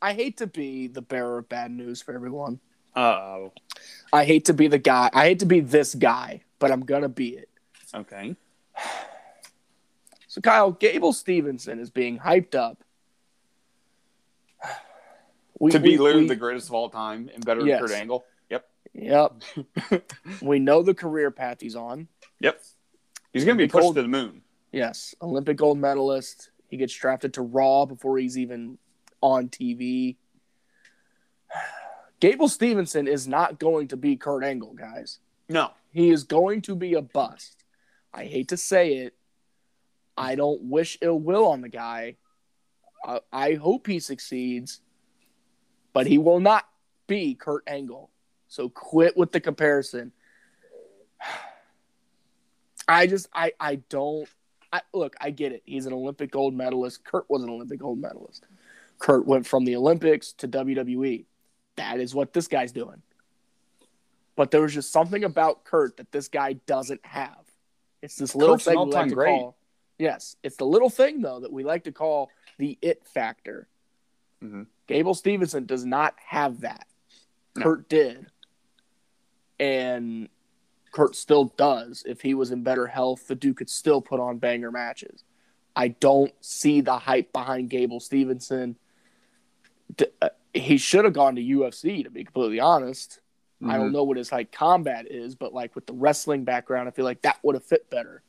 [0.01, 2.61] I hate to be the bearer of bad news for everyone.
[2.95, 3.53] Uh oh.
[4.13, 5.11] I hate to be the guy.
[5.13, 7.49] I hate to be this guy, but I'm gonna be it.
[7.93, 8.37] Okay.
[10.29, 12.85] So Kyle Gable Stevenson is being hyped up.
[15.59, 17.81] We, to be we- literally we- the greatest of all time and better Yes.
[17.81, 18.25] than Kurt Angle.
[18.49, 18.69] Yep.
[18.95, 19.43] Yep.
[20.43, 22.07] we know the career path he's on.
[22.41, 22.63] Yep.
[23.33, 24.43] He's gonna be Olympic pushed gold- to the moon.
[24.71, 26.51] Yes, Olympic gold medalist.
[26.69, 28.79] He gets drafted to Raw before he's even
[29.21, 30.17] on TV.
[32.21, 35.19] Gable Stevenson is not going to be Kurt Angle, guys.
[35.49, 35.73] No.
[35.93, 37.65] He is going to be a bust.
[38.13, 39.15] I hate to say it.
[40.17, 42.17] I don't wish ill will on the guy.
[43.05, 44.81] I, I hope he succeeds,
[45.93, 46.67] but he will not
[47.07, 48.11] be Kurt Angle.
[48.49, 50.13] So quit with the comparison.
[52.89, 54.29] I just I I don't
[54.73, 55.63] I look, I get it.
[55.65, 57.05] He's an Olympic gold medalist.
[57.05, 58.45] Kurt was an Olympic gold medalist.
[58.99, 61.27] Kurt went from the Olympics to WWE.
[61.77, 63.03] That is what this guy's doing.
[64.43, 67.39] But there was just something about Kurt that this guy doesn't have.
[68.03, 69.39] It's this little Kurt's thing we like to great.
[69.39, 69.57] call.
[70.01, 72.29] Yes, it's the little thing though that we like to call
[72.59, 73.69] the it factor.
[74.43, 74.67] Mhm.
[74.89, 76.89] Gable Stevenson does not have that.
[77.55, 77.63] No.
[77.63, 78.27] Kurt did.
[79.61, 80.29] And
[80.91, 82.03] Kurt still does.
[82.05, 85.23] If he was in better health, the dude could still put on banger matches.
[85.77, 88.75] I don't see the hype behind Gable Stevenson.
[90.21, 93.21] Uh, He should have gone to UFC, to be completely honest.
[93.63, 93.81] I Mm-hmm.
[93.81, 97.05] don't know what his like combat is, but like with the wrestling background, I feel
[97.05, 98.23] like that would have fit better.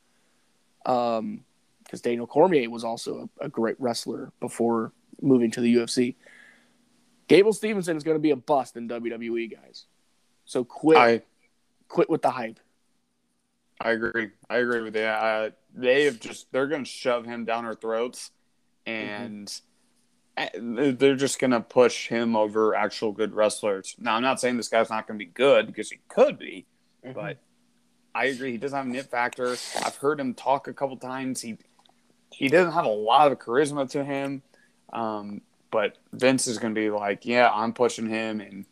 [0.85, 1.43] Um,
[1.83, 4.91] because Daniel Cormier was also a, a great wrestler before
[5.21, 6.15] moving to the UFC.
[7.27, 9.85] Gable Stevenson is going to be a bust in WWE, guys.
[10.45, 11.21] So quit, I
[11.87, 12.59] quit with the hype.
[13.79, 14.29] I agree.
[14.49, 15.23] I agree with that.
[15.23, 18.31] Uh, they have just they're going to shove him down our throats,
[18.85, 19.72] and uh,
[20.55, 23.95] they're just going to push him over actual good wrestlers.
[23.99, 26.65] Now, I'm not saying this guy's not going to be good because he could be,
[27.13, 27.37] but
[28.15, 29.51] I agree he doesn't have an it factor.
[29.83, 31.41] I've heard him talk a couple times.
[31.41, 31.57] He
[32.31, 34.41] he doesn't have a lot of charisma to him,
[34.91, 38.65] um, but Vince is going to be like, yeah, I'm pushing him, and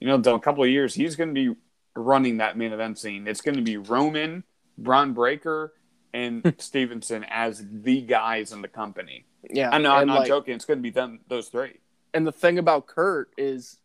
[0.00, 1.56] you know, in a couple of years, he's going to be
[1.96, 3.26] running that main event scene.
[3.26, 4.44] It's going to be Roman,
[4.78, 5.72] Bron Breakker,
[6.12, 9.24] and Stevenson as the guys in the company.
[9.50, 10.54] Yeah, I know, I'm not like, joking.
[10.54, 11.78] It's going to be them, those three.
[12.14, 13.78] And the thing about Kurt is,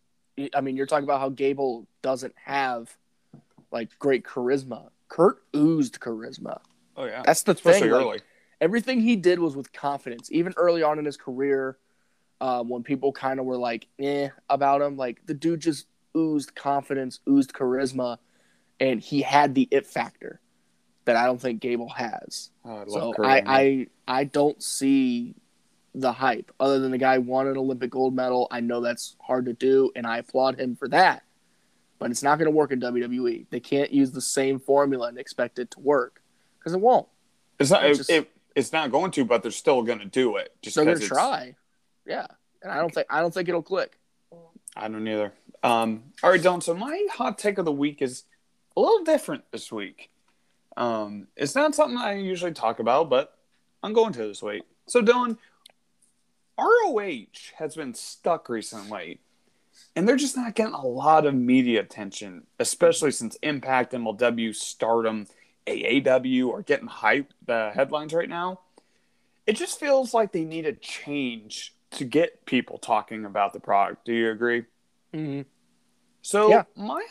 [0.54, 2.96] I mean, you're talking about how Gable doesn't have
[3.70, 4.90] like great charisma.
[5.08, 6.60] Kurt oozed charisma.
[6.96, 8.06] Oh yeah, That's the especially thing.
[8.06, 8.22] like,
[8.60, 10.30] everything he did was with confidence.
[10.30, 11.78] Even early on in his career,
[12.40, 16.54] um, when people kind of were like, "eh" about him, like the dude just oozed
[16.54, 18.18] confidence, oozed charisma,
[18.80, 20.40] and he had the it factor
[21.04, 22.50] that I don't think Gable has.
[22.64, 23.42] Oh, I love So Kurt I.
[23.46, 25.34] I I don't see
[25.94, 28.48] the hype other than the guy won an Olympic gold medal.
[28.50, 31.22] I know that's hard to do, and I applaud him for that.
[31.98, 33.46] but it's not going to work in WWE.
[33.50, 36.20] They can't use the same formula and expect it to work
[36.58, 37.06] because it won't.
[37.60, 37.84] It's not.
[37.84, 40.52] It's just- it, it's not going to, but they're still going to do it.
[40.62, 41.54] Just they're going to try.
[42.04, 42.26] Yeah,
[42.62, 43.98] and I don't think I don't think it'll click.
[44.74, 45.32] I don't either.
[45.62, 46.62] Um, all right, Dylan.
[46.62, 48.24] So my hot take of the week is
[48.76, 50.10] a little different this week.
[50.76, 53.36] Um, it's not something I usually talk about, but
[53.82, 54.62] I'm going to this week.
[54.86, 55.36] So Dylan,
[56.62, 59.20] ROH has been stuck recently,
[59.96, 65.26] and they're just not getting a lot of media attention, especially since Impact, MLW, Stardom,
[65.66, 68.60] AAW are getting hype the headlines right now.
[69.46, 74.04] It just feels like they need a change to get people talking about the product.
[74.04, 74.64] Do you agree?
[75.12, 75.42] Mm-hmm.
[76.22, 76.64] So Yeah.
[76.76, 77.04] my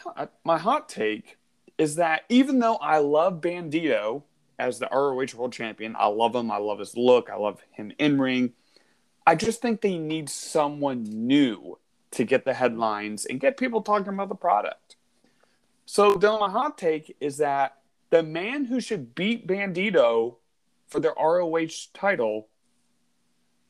[0.44, 1.38] my hot take
[1.78, 4.24] is that even though I love Bandito
[4.58, 6.52] as the ROH World Champion, I love him.
[6.52, 7.30] I love his look.
[7.30, 8.54] I love him in ring.
[9.26, 11.78] I just think they need someone new
[12.12, 14.96] to get the headlines and get people talking about the product.
[15.86, 17.78] So Dylan, my hot take is that
[18.10, 20.36] the man who should beat Bandito
[20.88, 22.48] for the ROH title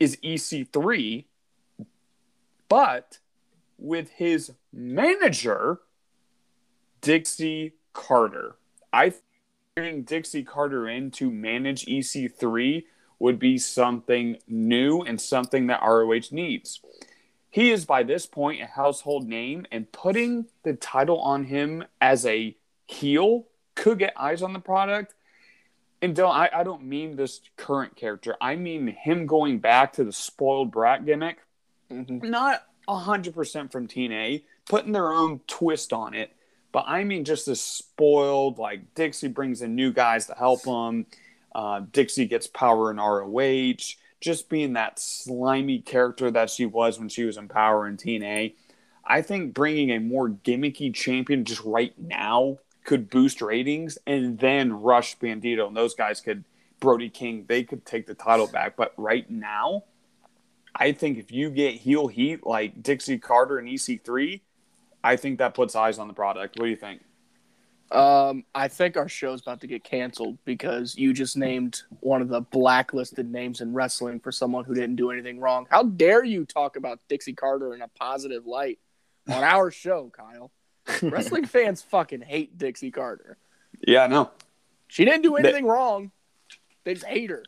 [0.00, 1.26] is EC3,
[2.68, 3.18] but
[3.78, 5.80] with his manager,
[7.00, 8.56] Dixie Carter.
[8.92, 9.14] I
[9.76, 12.84] think Dixie Carter in to manage EC3
[13.22, 16.80] would be something new and something that ROH needs.
[17.50, 22.26] He is by this point a household name, and putting the title on him as
[22.26, 22.56] a
[22.86, 25.14] heel could get eyes on the product.
[26.02, 28.34] And Dylan, I, I don't mean this current character.
[28.40, 31.38] I mean him going back to the spoiled brat gimmick
[31.92, 32.28] Mm-hmm.
[32.28, 36.32] not 100% from TNA, putting their own twist on it.
[36.72, 41.06] But I mean, just this spoiled, like Dixie brings in new guys to help him.
[41.54, 47.08] Uh, Dixie gets power in ROH, just being that slimy character that she was when
[47.08, 48.54] she was in Power in TNA.
[49.04, 54.72] I think bringing a more gimmicky champion just right now could boost ratings and then
[54.72, 55.66] rush Bandito.
[55.66, 56.44] And those guys could,
[56.80, 58.76] Brody King, they could take the title back.
[58.76, 59.84] But right now,
[60.74, 64.40] I think if you get heel heat like Dixie Carter and EC3,
[65.04, 66.58] I think that puts eyes on the product.
[66.58, 67.02] What do you think?
[67.92, 72.28] Um, I think our show's about to get canceled because you just named one of
[72.28, 75.66] the blacklisted names in wrestling for someone who didn't do anything wrong.
[75.70, 78.78] How dare you talk about Dixie Carter in a positive light
[79.28, 80.50] on our show, Kyle?
[81.02, 83.36] Wrestling fans fucking hate Dixie Carter.
[83.86, 84.30] Yeah, no.
[84.88, 86.12] She didn't do anything wrong.
[86.84, 87.44] They just hate her.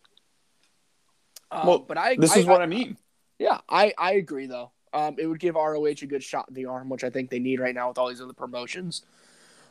[1.50, 2.98] Um, Well, but I This I- is what I mean.
[3.38, 4.72] Yeah, I, I agree though.
[4.92, 7.40] Um, it would give ROH a good shot in the arm, which I think they
[7.40, 9.02] need right now with all these other promotions.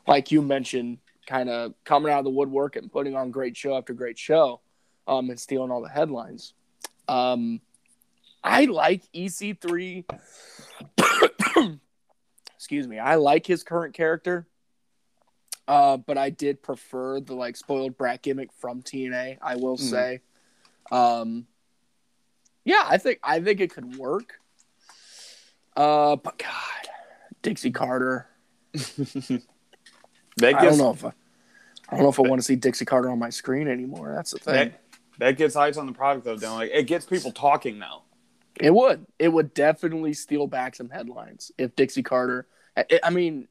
[0.07, 3.77] Like you mentioned, kind of coming out of the woodwork and putting on great show
[3.77, 4.59] after great show,
[5.07, 6.53] um, and stealing all the headlines.
[7.07, 7.61] Um,
[8.43, 10.03] I like EC3.
[12.55, 12.99] Excuse me.
[12.99, 14.47] I like his current character.
[15.65, 19.37] Uh, but I did prefer the like spoiled brat gimmick from TNA.
[19.41, 19.89] I will Mhm.
[19.89, 20.19] say.
[20.91, 21.47] Um,
[22.65, 24.33] yeah, I think I think it could work.
[25.75, 26.89] Uh, but God,
[27.41, 28.27] Dixie Carter.
[30.37, 31.09] That I don't know if I,
[31.89, 34.13] I don't know if I want to see Dixie Carter on my screen anymore.
[34.15, 34.53] That's the thing.
[34.53, 34.81] that,
[35.19, 36.55] that gets eyes on the product though, Dylan.
[36.55, 38.03] Like it gets people talking now.
[38.59, 39.05] It would.
[39.19, 42.47] It would definitely steal back some headlines if Dixie Carter.
[42.77, 43.47] I, I mean,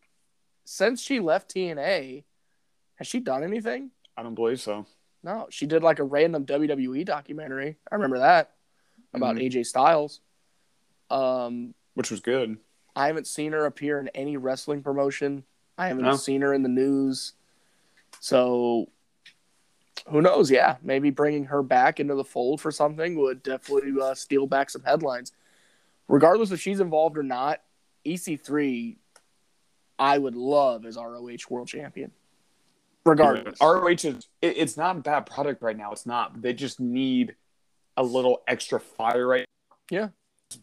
[0.64, 2.24] since she left TNA,
[2.96, 3.90] has she done anything?
[4.16, 4.86] I don't believe so.
[5.24, 7.76] No, she did like a random WWE documentary.
[7.90, 8.54] I remember that
[9.14, 9.50] about Mhm.
[9.50, 10.20] AJ Styles.
[11.10, 12.58] Um, Which was good.
[12.96, 15.44] I haven't seen her appear in any wrestling promotion.
[15.78, 16.16] I haven't No.
[16.16, 17.32] seen her in the news.
[18.20, 18.88] So
[20.08, 20.50] who knows?
[20.50, 24.70] Yeah, maybe bringing her back into the fold for something would definitely uh, steal back
[24.70, 25.32] some headlines.
[26.08, 27.62] Regardless if she's involved or not,
[28.04, 28.96] EC3,
[29.98, 32.10] I would love as ROH World Champion.
[33.04, 35.92] Regardless, ROH is it, it's not a bad product right now.
[35.92, 36.40] It's not.
[36.42, 37.34] They just need
[37.96, 39.44] a little extra fire right
[39.90, 40.08] Yeah.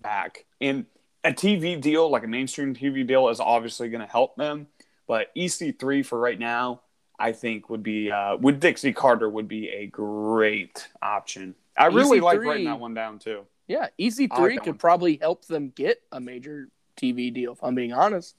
[0.02, 0.46] back.
[0.62, 0.86] And
[1.24, 4.68] a TV deal, like a mainstream TV deal, is obviously going to help them.
[5.10, 6.82] But EC3 for right now,
[7.18, 11.56] I think would be uh, with Dixie Carter would be a great option.
[11.76, 13.48] I really like EC3 writing that one down too.
[13.68, 17.54] yeah, EC3 like could probably help them get a major TV deal.
[17.54, 18.36] If I'm being honest,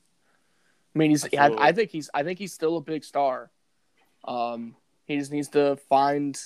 [0.95, 1.25] I mean, he's.
[1.35, 2.09] I, I think he's.
[2.15, 3.51] I think he's still a big star.
[4.25, 6.41] Um, he just needs to find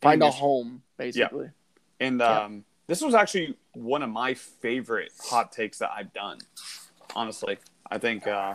[0.00, 1.46] find a home, basically.
[1.46, 2.06] Yeah.
[2.06, 2.44] And Yeah.
[2.44, 6.38] um, this was actually one of my favorite hot takes that I've done.
[7.16, 7.58] Honestly,
[7.90, 8.54] I think uh,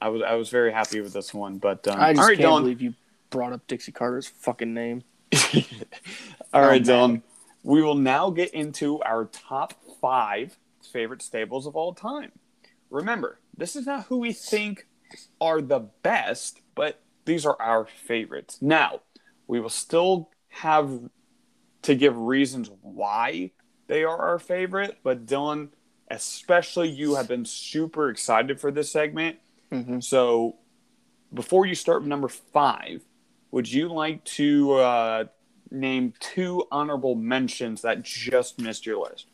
[0.00, 1.58] I was I was very happy with this one.
[1.58, 2.60] But um, I just all right, can't Dylan.
[2.62, 2.94] believe you
[3.30, 5.02] brought up Dixie Carter's fucking name.
[6.52, 7.20] all right, Oh, man.
[7.20, 7.22] Dylan.
[7.64, 10.58] We will now get into our top five
[10.92, 12.32] favorite stables of all time.
[12.90, 14.86] remember, this is not who we think
[15.40, 18.58] are the best, but these are our favorites.
[18.62, 19.00] Now,
[19.46, 20.88] we will still have
[21.82, 23.50] to give reasons why
[23.88, 25.68] they are our favorite, but Dylan,
[26.10, 29.38] especially you have been super excited for this segment.
[29.72, 30.00] Mm-hmm.
[30.00, 30.56] So,
[31.32, 33.02] before you start with number five,
[33.50, 35.24] would you like to uh,
[35.70, 39.26] name two honorable mentions that just missed your list?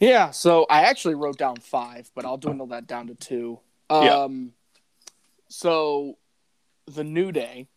[0.00, 3.60] Yeah, so I actually wrote down five, but I'll dwindle that down to two.
[3.88, 4.28] Um, Yeah.
[5.48, 6.18] So,
[6.86, 7.68] the New Day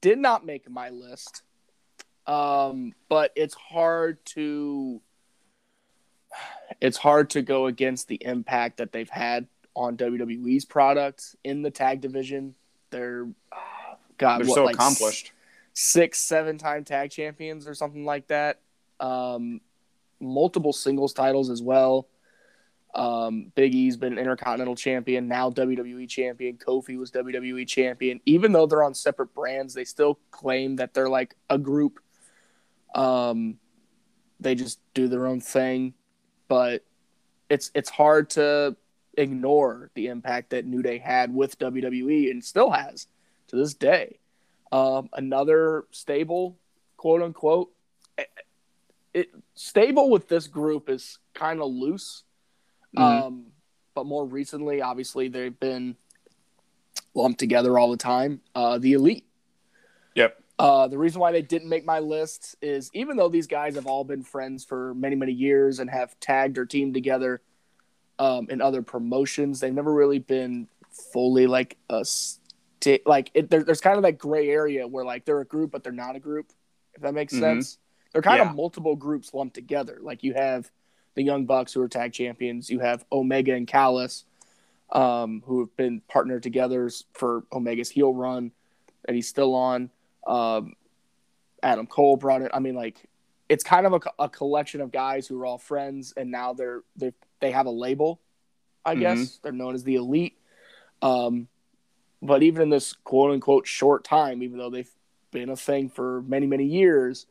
[0.00, 1.42] did not make my list,
[2.26, 5.02] um, but it's hard to
[6.80, 11.70] it's hard to go against the impact that they've had on WWE's product in the
[11.70, 12.54] tag division.
[12.90, 13.56] They're uh,
[14.18, 15.32] God, They're what, so like accomplished.
[15.72, 18.60] six, seven time tag champions or something like that.
[19.00, 19.60] Um,
[20.20, 22.08] multiple singles titles as well.
[22.94, 26.58] Um, Big E's been Intercontinental Champion, now WWE Champion.
[26.58, 28.20] Kofi was WWE Champion.
[28.26, 32.00] Even though they're on separate brands, they still claim that they're like a group.
[32.94, 33.56] Um,
[34.40, 35.94] they just do their own thing,
[36.48, 36.84] but
[37.48, 38.76] it's it's hard to
[39.16, 43.06] ignore the impact that New Day had with WWE and still has
[43.48, 44.18] to this day.
[44.70, 46.56] Um, another stable,
[46.96, 47.70] quote unquote.
[48.16, 48.28] It,
[49.12, 52.24] it stable with this group is kind of loose.
[52.96, 53.02] Mhm.
[53.02, 53.46] Um,
[53.94, 55.96] but more recently, obviously, they've been
[57.14, 58.40] lumped together all the time.
[58.54, 59.26] Uh, the elite.
[60.14, 60.42] Yep.
[60.58, 63.86] Uh, the reason why they didn't make my list is even though these guys have
[63.86, 67.42] all been friends for many, many years and have tagged or teamed together
[68.22, 70.68] um, in other promotions, they've never really been
[71.12, 75.24] fully like a sti- like it, there, there's kind of that gray area where like
[75.24, 76.52] they're a group but they're not a group.
[76.94, 77.40] If that makes Mhm.
[77.40, 77.78] sense,
[78.12, 78.50] they're kind Yeah.
[78.50, 79.98] of multiple groups lumped together.
[80.00, 80.70] Like you have
[81.14, 84.24] the Young Bucks who are tag champions, you have Omega and Callis
[84.92, 88.52] um, who have been partnered together for Omega's heel run
[89.06, 89.90] that he's still on.
[90.26, 90.74] Um,
[91.62, 92.50] Adam Cole brought it.
[92.54, 93.08] I mean, like
[93.48, 96.82] it's kind of a, a collection of guys who are all friends, and now they're
[96.96, 98.20] they they have a label.
[98.84, 100.38] I guess they're known as the elite.
[101.02, 101.48] Um,
[102.22, 104.90] but even in this quote unquote short time, even though they've
[105.30, 107.26] been a thing for many many years,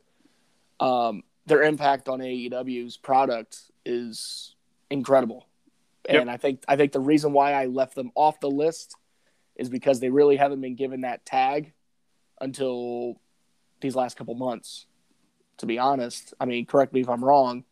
[0.78, 4.54] um, their impact on AEW's product is
[4.90, 5.46] incredible.
[6.08, 6.20] Yep.
[6.20, 8.96] And I think I think the reason why I left them off the list
[9.56, 11.72] is because they really haven't been given that tag
[12.40, 13.20] until
[13.80, 14.86] these last couple months.
[15.58, 17.64] To be honest, I mean, correct me if I'm wrong,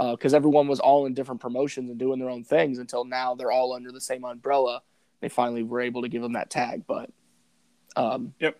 [0.00, 3.52] because everyone was all in different promotions and doing their own things until now they're
[3.52, 4.82] all under the same umbrella.
[5.20, 7.10] They finally were able to give them that tag, but
[7.96, 8.58] um, Yep.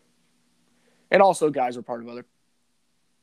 [1.10, 2.26] and also guys were part of other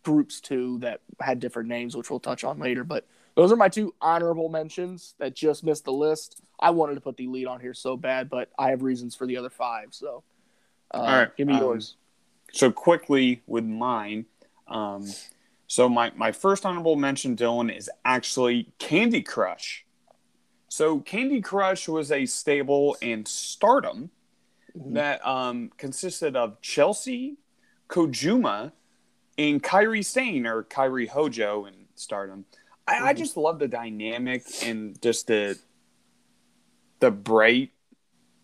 [0.03, 2.83] groups too that had different names, which we'll touch on later.
[2.83, 6.41] But those are my two honorable mentions that just missed the list.
[6.59, 9.27] I wanted to put the lead on here so bad, but I have reasons for
[9.27, 9.89] the other five.
[9.91, 10.23] So,
[10.91, 11.97] uh, All right, give me um, yours.
[12.51, 14.25] So quickly with mine.
[14.67, 15.05] Um,
[15.67, 19.85] so my, my first honorable mention, Dylan, is actually Candy Crush.
[20.69, 24.09] So Candy Crush was a stable and stardom
[24.77, 24.93] Mhm.
[24.93, 27.37] that um, consisted of Chelsea,
[27.89, 28.71] Kojuma,
[29.37, 32.45] and Kairi Sane or Kairi Hojo in stardom.
[32.87, 33.17] I, I Mhm.
[33.17, 35.57] just love the dynamic and just the
[36.99, 37.71] the bright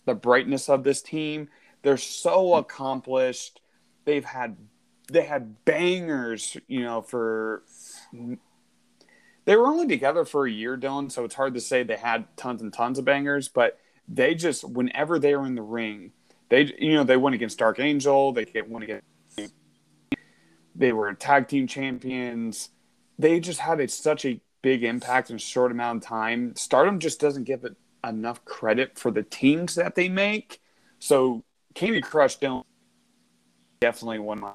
[0.06, 1.50] the brightness of this team.
[1.82, 3.62] They're so accomplished.
[4.06, 4.58] They've had
[5.12, 7.64] they had bangers, you know, for
[9.46, 12.26] they were only together for a year, Dylan, so it's hard to say they had
[12.38, 16.12] tons and tons of bangers, but they just whenever they were in the ring,
[16.50, 19.06] they you know, they went against Dark Angel, they went against
[20.76, 22.70] they were tag team champions.
[23.20, 26.56] They just had a, such a big impact in a short amount of time.
[26.56, 30.60] Stardom just doesn't give it enough credit for the teams that they make.
[31.00, 31.44] So
[31.76, 32.66] Candy Crush don't
[33.82, 34.54] definitely one of my,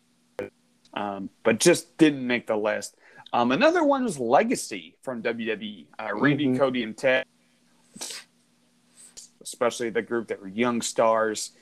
[0.98, 2.96] um, but just didn't make the list.
[3.32, 5.86] Um, another one was Legacy from WWE.
[5.98, 6.58] Uh, Randy, Mhm.
[6.58, 7.24] Cody, and Ted,
[9.42, 11.52] especially the group that were young stars.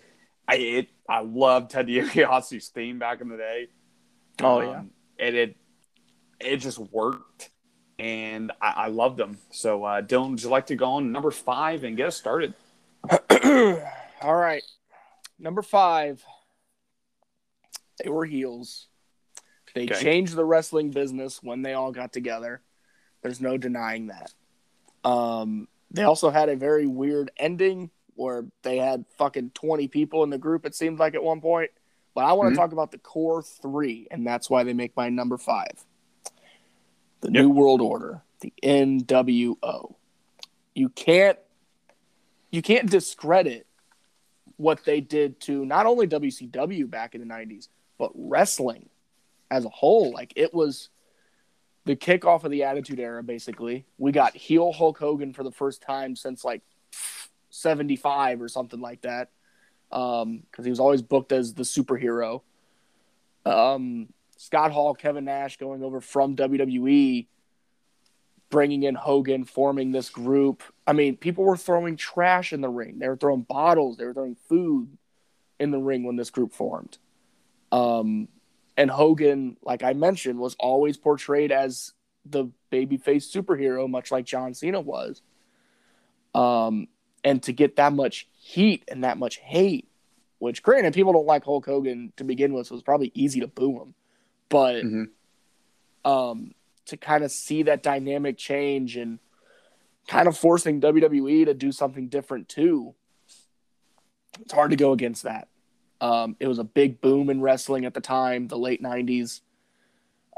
[0.49, 3.69] I it, I love Ted DiBiase's theme back in the day.
[4.43, 4.79] Oh, yeah.
[4.79, 5.57] Um, and it
[6.41, 7.51] it just worked,
[7.99, 9.39] and I, I loved them.
[9.51, 12.55] So, uh, Dylan, would you like to go on number five and get us started?
[14.23, 14.63] All right.
[15.39, 16.25] Number five.
[18.03, 18.89] They were heels.
[19.77, 20.01] They Okay.
[20.01, 22.63] changed the wrestling business when they all got together.
[23.21, 24.33] There's no denying that.
[25.05, 30.31] Um, they also had a very weird ending where they had fucking 20 people in
[30.31, 31.71] the group, it seemed like at one point.
[32.15, 32.63] But I want to Mhm.
[32.63, 35.85] talk about the core three, and that's why they make my number five.
[37.21, 37.43] The Yep.
[37.43, 39.97] New World Order, the NWO.
[40.75, 41.39] You can't
[42.51, 43.67] you can't discredit
[44.57, 47.69] what they did to not only WCW back in the 90s,
[47.99, 48.89] but wrestling
[49.51, 50.13] as a whole.
[50.13, 50.89] Like it was
[51.85, 53.87] the kickoff of the Attitude Era, basically.
[53.97, 56.63] We got heel Hulk Hogan for the first time since like
[57.51, 59.31] 75 or something like that.
[59.89, 62.43] Because um, he was always booked as the superhero.
[63.45, 67.27] Um, Scott Hall, Kevin Nash going over from WWE,
[68.51, 70.65] bringing in Hogan, forming this group.
[70.87, 72.99] I mean, people were throwing trash in the ring.
[72.99, 73.97] They were throwing bottles.
[73.97, 74.97] They were throwing food
[75.61, 76.99] in the ring when this group formed.
[77.71, 78.29] Um,
[78.77, 81.93] and Hogan, like I mentioned, was always portrayed as
[82.25, 85.23] the babyface superhero, much like John Cena was.
[86.35, 86.89] Um,
[87.25, 89.89] and to get that much heat and that much hate,
[90.39, 93.47] which granted people don't like Hulk Hogan to begin with, so it's probably easy to
[93.47, 93.95] boo him.
[94.49, 96.11] But mm-hmm.
[96.11, 96.53] um,
[96.87, 99.19] to kind of see that dynamic change and
[100.07, 102.95] kind of forcing WWE to do something different too,
[104.41, 105.49] it's hard to go against that.
[106.01, 109.41] Um, it was a big boom in wrestling at the time, the late 90s.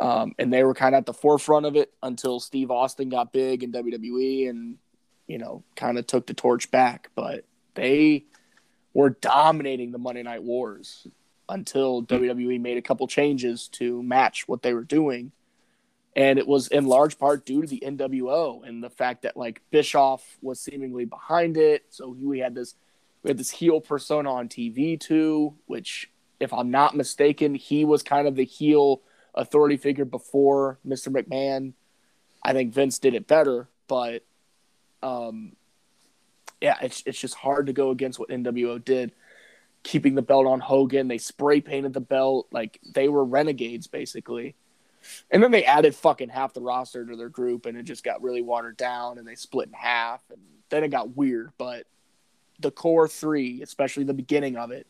[0.01, 3.33] Um, and they were kind of at the forefront of it until Steve Austin got
[3.33, 4.77] big in WWE and,
[5.27, 7.11] you know, kind of took the torch back.
[7.17, 7.45] But
[7.75, 8.27] they
[8.95, 11.07] were dominating the Monday Night Wars
[11.49, 15.33] until WWE made a couple changes to match what they were doing.
[16.15, 19.63] And it was in large part due to the NWO and the fact that, like,
[19.71, 21.87] Bischoff was seemingly behind it.
[21.91, 22.75] So we had this
[23.23, 26.11] we had this heel persona on TV too, which,
[26.41, 29.03] if I'm not mistaken, he was kind of the heel
[29.35, 31.09] authority figure before Mr.
[31.09, 31.73] McMahon.
[32.43, 34.25] I think Vince did it better, but
[35.03, 35.57] um,
[36.61, 39.13] yeah, it's it's just hard to go against what NWO did.
[39.83, 44.55] Keeping the belt on Hogan, they spray painted the belt like they were renegades basically.
[45.31, 48.23] And then they added fucking half the roster to their group and it just got
[48.23, 51.87] really watered down and they split in half and then it got weird, but
[52.59, 54.87] the core three, especially the beginning of it,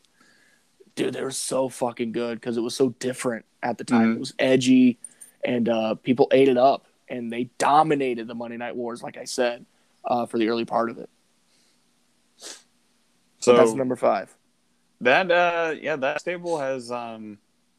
[0.95, 4.07] dude, they were so fucking good because it was so different at the time.
[4.07, 4.15] Mm-hmm.
[4.17, 4.99] It was edgy,
[5.43, 9.25] and uh, people ate it up, and they dominated the Monday Night Wars, like I
[9.25, 9.65] said,
[10.05, 11.09] uh, for the early part of it.
[13.39, 14.35] So that's number five.
[15.01, 17.37] That uh, yeah, that stable has um,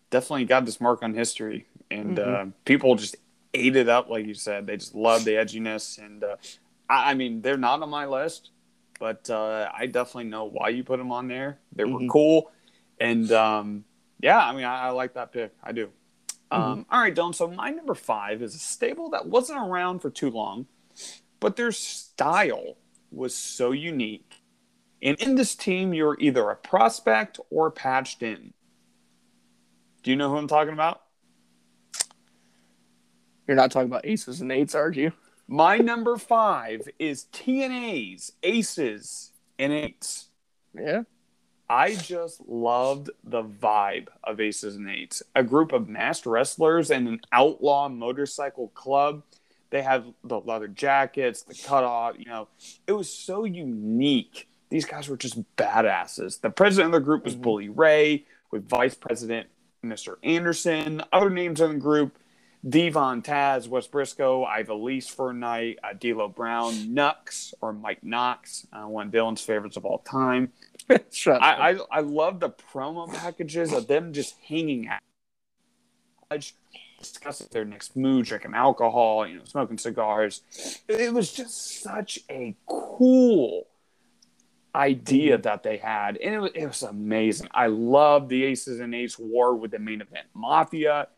[0.08, 2.48] definitely got this mark on history, and mm-hmm.
[2.48, 3.16] uh, people just
[3.52, 4.66] ate it up, like you said.
[4.66, 6.36] They just love the edginess, and uh,
[6.88, 8.50] I, I mean, they're not on my list
[9.00, 11.58] but uh, I definitely know why you put them on there.
[11.72, 12.08] They were mm-hmm.
[12.08, 12.52] cool,
[13.00, 13.84] and um,
[14.20, 15.52] yeah, I mean, I, I, like that pick.
[15.64, 15.86] I do.
[16.52, 16.62] Mm-hmm.
[16.62, 17.34] Um, all right, Dylan.
[17.34, 20.66] So my number five is a stable that wasn't around for too long,
[21.40, 22.76] but their style
[23.10, 24.34] was so unique.
[25.02, 28.52] And in this team, you're either a prospect or patched in.
[30.02, 31.00] Do you know who I'm talking about?
[33.48, 35.12] You're not talking about aces and eights, are you?
[35.52, 40.28] My number five is TNA's Aces and Eights.
[40.72, 41.02] Yeah.
[41.68, 45.24] I just loved the vibe of Aces and Eights.
[45.34, 49.24] A group of masked wrestlers and an outlaw motorcycle club.
[49.70, 52.46] They have the leather jackets, the cutoff, you know.
[52.86, 54.48] It was so unique.
[54.68, 56.40] These guys were just badasses.
[56.40, 57.42] The president of the group was mm-hmm.
[57.42, 59.48] Bully Ray, with vice president
[59.84, 60.14] Mr.
[60.22, 61.02] Anderson.
[61.12, 62.16] Other names in the group
[62.68, 68.66] Devon, Taz, Wes Briscoe, Ivelisse for a night, uh, D'Lo Brown, Knux or Mike Knox,
[68.72, 70.52] uh, one of Dylan's favorites of all time.
[70.90, 76.52] I, I, I love the promo packages of them just hanging out,
[76.98, 80.42] discussing their next move, drinking alcohol, you know, smoking cigars.
[80.86, 83.68] It was just such a cool
[84.74, 85.42] idea mm-hmm.
[85.42, 87.48] that they had, and it was, it was amazing.
[87.52, 91.08] I love the Aces and Ace war with the main event Mafia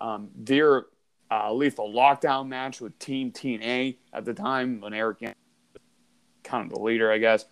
[0.00, 0.86] um, their
[1.30, 5.18] uh, lethal lockdown match with Team TNA at the time when Eric
[6.42, 7.44] kind of the leader, I guess.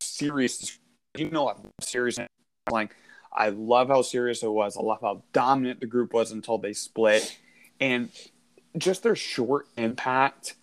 [0.00, 0.78] Serious,
[1.16, 2.18] you know, what serious
[2.70, 2.94] like.
[3.32, 4.76] I love how serious it was.
[4.76, 7.38] I love how dominant the group was until they split,
[7.80, 8.10] and
[8.76, 10.54] just their short impact.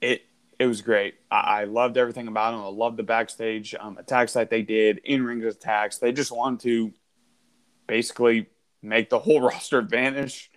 [0.00, 0.22] It
[0.58, 1.14] it was great.
[1.30, 2.60] I, I loved everything about them.
[2.60, 5.98] I loved the backstage um, attacks that they did, in ring attacks.
[5.98, 6.92] They just wanted to
[7.86, 8.46] basically
[8.82, 10.50] make the whole roster vanish.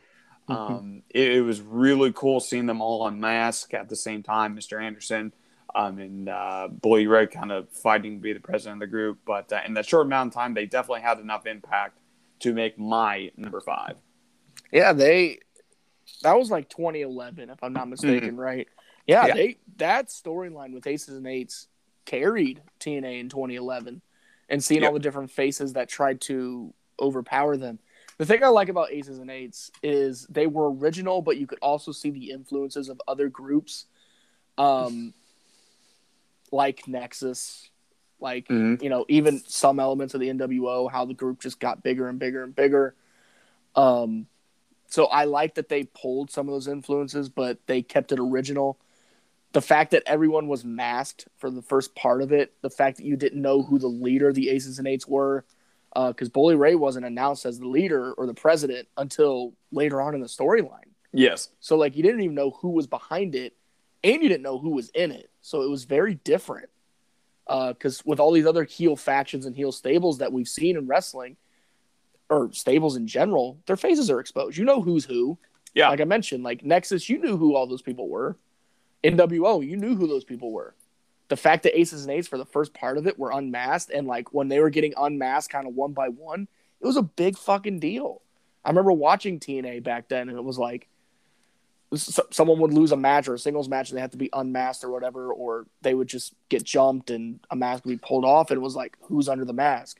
[0.49, 0.73] Mm-hmm.
[0.73, 4.57] Um, it, it, was really cool seeing them all on mask at the same time.
[4.57, 4.81] Mr.
[4.81, 5.31] Anderson
[5.75, 9.19] um, and uh, Bully Ray kind of fighting to be the president of the group.
[9.25, 11.99] But uh, in that short amount of time, they definitely had enough impact
[12.39, 13.95] to make my number five.
[14.71, 15.39] Yeah, they
[16.21, 18.39] that was like 2011, if I'm not mistaken, mm-hmm.
[18.39, 18.67] right?
[19.07, 21.67] Yeah, yeah, they that storyline with Aces and Eights
[22.05, 24.01] carried TNA in 2011,
[24.49, 24.89] and seeing yep.
[24.89, 27.79] all the different faces that tried to overpower them.
[28.17, 31.59] The thing I like about Aces and Eights is they were original, but you could
[31.59, 33.85] also see the influences of other groups.
[34.57, 35.13] Um,
[36.51, 37.69] like Nexus,
[38.19, 38.81] like Mhm.
[38.81, 42.19] you know, even some elements of the NWO, how the group just got bigger and
[42.19, 42.95] bigger and bigger.
[43.75, 44.27] Um,
[44.87, 48.77] so I like that they pulled some of those influences, but they kept it original.
[49.53, 53.05] The fact that everyone was masked for the first part of it, the fact that
[53.05, 55.45] you didn't know who the leader of the Aces and Eights were,
[55.95, 60.15] Uh, because Bully Ray wasn't announced as the leader or the president until later on
[60.15, 60.89] in the storyline.
[61.11, 61.49] Yes.
[61.59, 63.55] So like you didn't even know who was behind it,
[64.03, 65.29] and you didn't know who was in it.
[65.41, 66.69] So it was very different.
[67.45, 70.87] Uh, because with all these other heel factions and heel stables that we've seen in
[70.87, 71.35] wrestling,
[72.29, 74.57] or stables in general, their faces are exposed.
[74.57, 75.37] You know who's who.
[75.73, 75.89] Yeah.
[75.89, 78.37] Like I mentioned, like Nexus, you knew who all those people were.
[79.03, 80.75] NWO, you knew who those people were.
[81.33, 84.05] The fact that Aces and Eights for the first part of it were unmasked, and
[84.05, 86.47] like when they were getting unmasked, kind of one by one,
[86.79, 88.21] it was a big fucking deal.
[88.63, 90.87] I remember watching TNA back then, and it was like
[91.95, 94.83] someone would lose a match or a singles match, and they had to be unmasked
[94.83, 98.51] or whatever, or they would just get jumped and a mask would be pulled off,
[98.51, 99.99] and it was like, who's under the mask?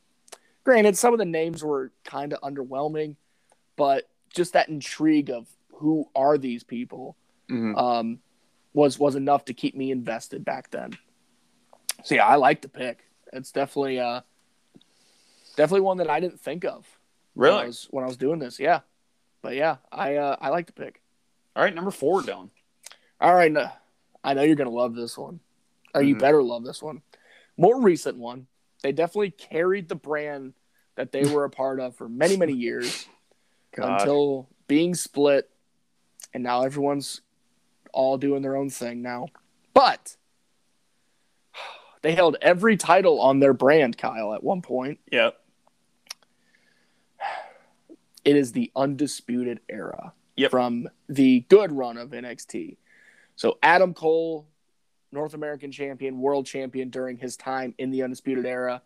[0.64, 3.16] Granted, some of the names were kind of underwhelming,
[3.76, 7.16] but just that intrigue of who are these people
[7.50, 7.76] Mhm.
[7.76, 8.20] um,
[8.76, 10.96] was was enough to keep me invested back then.
[12.04, 13.06] So yeah, I like the pick.
[13.32, 14.22] It's definitely uh
[15.56, 16.86] definitely one that I didn't think of
[17.34, 17.68] when I Really?
[17.68, 18.60] was, when I was doing this.
[18.60, 18.82] Yeah,
[19.42, 21.02] but yeah, I uh, I like the pick.
[21.56, 22.50] All right, number four, Dylan.
[23.22, 23.70] All right, no,
[24.24, 25.40] I know you're gonna love this one,
[25.96, 26.20] or you Mhm.
[26.20, 27.02] better love this one.
[27.58, 28.48] More recent one.
[28.82, 30.54] They definitely carried the brand
[30.96, 33.08] that they were a part of for many many years
[33.72, 34.02] God.
[34.02, 35.50] until being split,
[36.34, 37.22] and now everyone's
[37.94, 39.28] all doing their own thing now.
[39.74, 40.18] But
[42.04, 45.00] they held every title on their brand, Kyle, at one point.
[45.12, 45.36] Yep.
[48.24, 50.52] It is the undisputed era Yep.
[50.52, 52.78] from the good run of NXT.
[53.36, 54.48] So Adam Cole,
[55.12, 58.82] North American champion, world champion during his time in the undisputed era.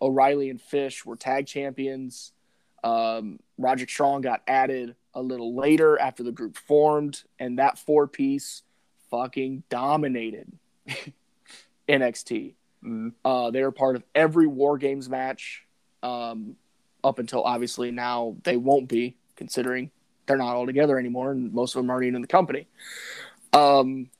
[0.00, 2.32] O'Reilly and Fish were tag champions.
[2.82, 8.06] Um, Roderick Strong got added a little later after the group formed, and that four
[8.06, 8.62] piece
[9.10, 10.50] fucking dominated
[11.90, 12.54] NXT.
[12.84, 13.12] Mhm.
[13.24, 15.66] Uh, they were part of every War Games match
[16.02, 16.56] um,
[17.04, 19.90] up until obviously now they won't be, considering
[20.26, 22.66] they're not all together anymore, and most of them aren't even in the company.
[23.52, 24.10] Um,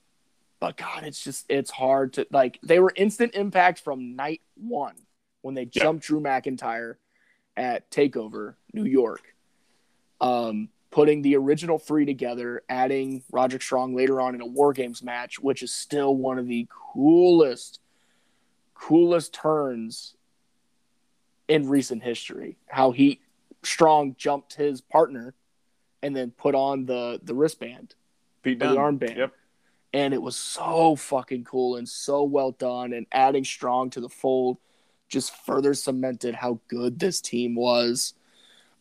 [0.59, 2.59] but God, it's just it's hard to like.
[2.61, 4.95] They were instant impact from night one
[5.41, 5.83] when they Yeah.
[5.83, 6.97] jumped Drew McIntyre
[7.57, 9.35] at Takeover New York.
[10.19, 15.01] Um, putting the original three together, adding Roderick Strong later on in a War Games
[15.01, 17.79] match, which is still one of the coolest,
[18.75, 20.15] coolest turns
[21.47, 22.57] in recent history.
[22.67, 23.21] How he
[23.63, 25.33] Strong jumped his partner
[26.01, 27.95] and then put on the the wristband
[28.43, 29.17] the armband.
[29.17, 29.33] Yep.
[29.93, 32.93] And it was so fucking cool and so well done.
[32.93, 34.57] And adding Strong to the fold
[35.09, 38.13] just further cemented how good this team was.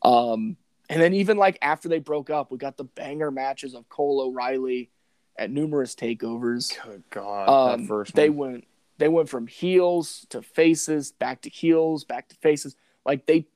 [0.03, 0.57] Um,
[0.91, 4.20] and then even like after they broke up, we got the banger matches of Cole
[4.20, 4.91] O'Reilly
[5.36, 6.76] at numerous takeovers.
[6.82, 7.49] Good God.
[7.49, 8.53] Um, that first they one.
[8.53, 8.64] went
[8.99, 12.74] they went from heels to faces, back to heels, back to faces.
[13.07, 13.47] Like they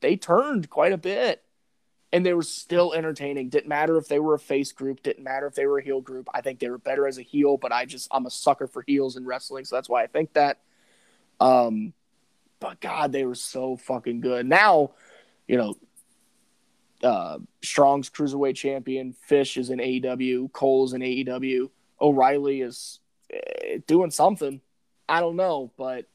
[0.00, 1.42] they turned quite a bit.
[2.12, 3.50] And they were still entertaining.
[3.50, 6.00] Didn't matter if they were a face group, didn't matter if they were a heel
[6.00, 6.28] group.
[6.34, 8.82] I think they were better as a heel, but I just I'm a sucker for
[8.84, 10.58] heels in wrestling, so that's why I think that.
[11.40, 11.94] Um
[12.60, 14.46] but God, they were so fucking good.
[14.46, 14.90] Now,
[15.48, 15.74] you know,
[17.02, 21.70] uh, Strong's cruiserweight champion, Fish is in AEW, Cole's in AEW,
[22.00, 23.00] O'Reilly is
[23.32, 24.60] eh, doing something.
[25.08, 26.06] I don't know, but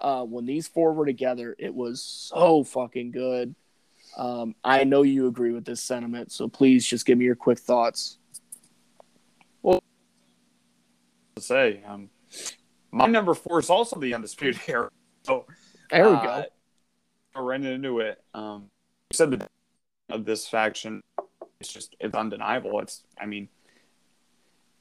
[0.00, 3.54] uh, when these four were together, it was so fucking good.
[4.16, 7.58] Um, I know you agree with this sentiment, so please just give me your quick
[7.58, 8.18] thoughts.
[9.62, 9.82] Well,
[11.36, 11.82] to say.
[11.86, 12.10] Um,
[12.92, 14.90] my number four is also the undisputed era.
[15.24, 15.46] So
[15.90, 16.44] There we uh, go.
[17.34, 18.22] We're right into it.
[18.34, 18.70] Um,
[19.10, 19.48] you said the
[20.08, 21.00] of this faction,
[21.60, 22.80] it's just it's undeniable.
[22.80, 23.48] It's I mean,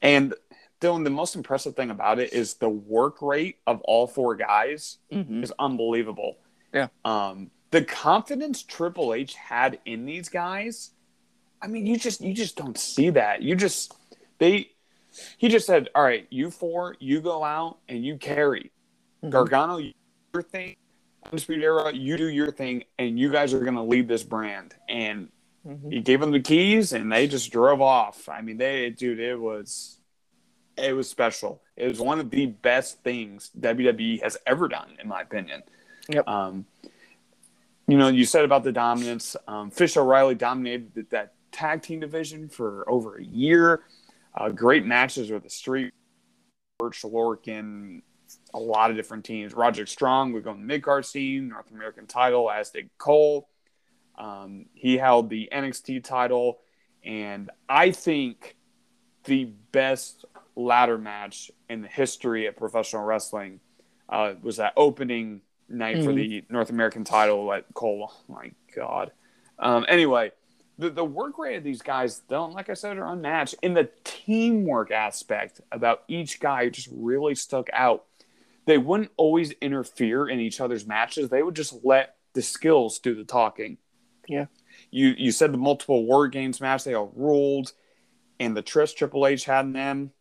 [0.02, 0.34] and
[0.82, 4.98] Dylan, the most impressive thing about it is the work rate of all four guys
[5.12, 5.44] Mhm.
[5.44, 6.38] is unbelievable.
[6.74, 6.88] Yeah.
[7.06, 10.92] Um, the confidence Triple H had in these guys,
[11.62, 13.42] I mean, you just you just don't see that.
[13.42, 13.94] You just
[14.40, 14.72] they
[15.38, 18.72] he just said, All right, you four, you go out and you carry.
[19.24, 19.30] Mhm.
[19.30, 19.78] Gargano,
[20.34, 20.76] your thing.
[21.26, 24.76] Undisputed Era, you do your thing, and you guys are gonna lead this brand.
[24.90, 25.30] And
[25.66, 25.92] Mhm.
[25.94, 28.28] he gave them the keys and they just drove off.
[28.28, 29.98] I mean, they dude, it was
[30.76, 31.62] it was special.
[31.76, 35.62] It was one of the best things WWE has ever done, in my opinion.
[36.10, 36.28] Yep.
[36.28, 36.66] Um,
[37.88, 39.36] you know, you said about the dominance.
[39.48, 43.84] Um, Fish O'Reilly dominated th- that tag team division for over a year.
[44.36, 45.94] Uh, great matches with the Street,
[46.80, 48.02] Burch Lorcan,
[48.54, 49.54] a lot of different teams.
[49.54, 53.50] Roger Strong would go in the mid card scene, North American title, as did Cole.
[54.18, 56.60] Um, he held the NXT title,
[57.04, 58.56] and I think
[59.24, 60.26] the best
[60.56, 63.60] ladder match in the history of professional wrestling
[64.10, 66.06] uh, was that opening night mm-hmm.
[66.06, 68.12] for the North American title at Cole.
[68.12, 69.12] Oh my God.
[69.58, 70.32] Um, anyway,
[70.78, 73.56] the, the work rate of these guys don't, like I said, are unmatched.
[73.62, 78.06] In the teamwork aspect about each guy just really stuck out.
[78.66, 81.30] They wouldn't always interfere in each other's matches.
[81.30, 83.78] They would just let the skills do the talking.
[84.28, 84.46] Yeah.
[84.90, 87.74] You you said the multiple war games match they all ruled,
[88.40, 90.12] and the trust Triple H had in them.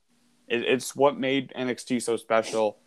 [0.49, 2.79] It, it's what made NXT so special.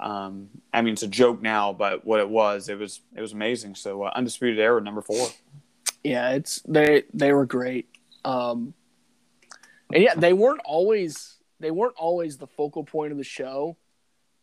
[0.00, 3.32] Um, I mean, it's a joke now, but what it was, it was it was
[3.32, 3.74] amazing.
[3.74, 5.28] So uh, undisputed era number four.
[6.04, 7.88] Yeah, it's they they were great.
[8.24, 8.74] Um,
[9.92, 13.76] and yeah, they weren't always they weren't always the focal point of the show,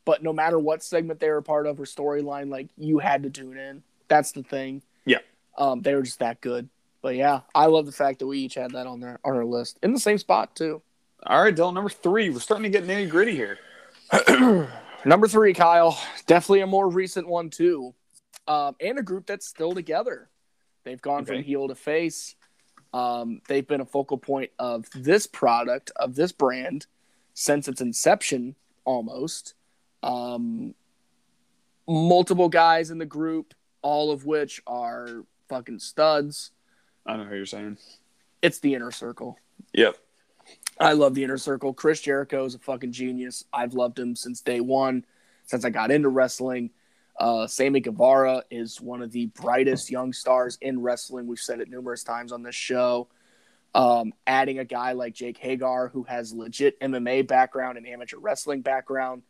[0.06, 3.30] but no matter what segment they were part of or storyline, like you had to
[3.30, 3.84] tune in.
[4.08, 4.84] That's the thing.
[5.06, 5.20] Yeah.
[5.58, 6.70] Um, they were just that good.
[7.02, 9.46] But yeah, I love the fact that we each had that on there on our
[9.46, 10.82] list in the same spot too.
[11.26, 12.30] All right, Dylan, number three.
[12.30, 13.58] We're starting to get nitty gritty here.
[15.06, 17.94] number three, Kyle, definitely a more recent one too,
[18.48, 20.30] um, and a group that's still together.
[20.84, 21.34] They've gone okay.
[21.34, 22.36] from heel to face.
[22.94, 26.86] Um, they've been a focal point of this product of this brand
[27.34, 29.54] since its inception, almost.
[30.06, 30.76] Um,
[31.88, 36.52] multiple guys in the group, all of which are fucking studs.
[37.06, 37.78] I know who you're saying.
[38.42, 39.40] It's the inner circle.
[39.74, 39.98] Yep.
[40.80, 41.74] I love the inner circle.
[41.74, 43.46] Chris Jericho is a fucking genius.
[43.52, 45.06] I've loved him since day one,
[45.46, 46.70] since I got into wrestling.
[47.20, 51.28] Uh, Sammy Guevara is one of the brightest young stars in wrestling.
[51.28, 53.08] We've said it numerous times on this show.
[53.74, 58.62] Um, adding a guy like Jake Hager, who has legit MMA background and amateur wrestling
[58.62, 59.24] background,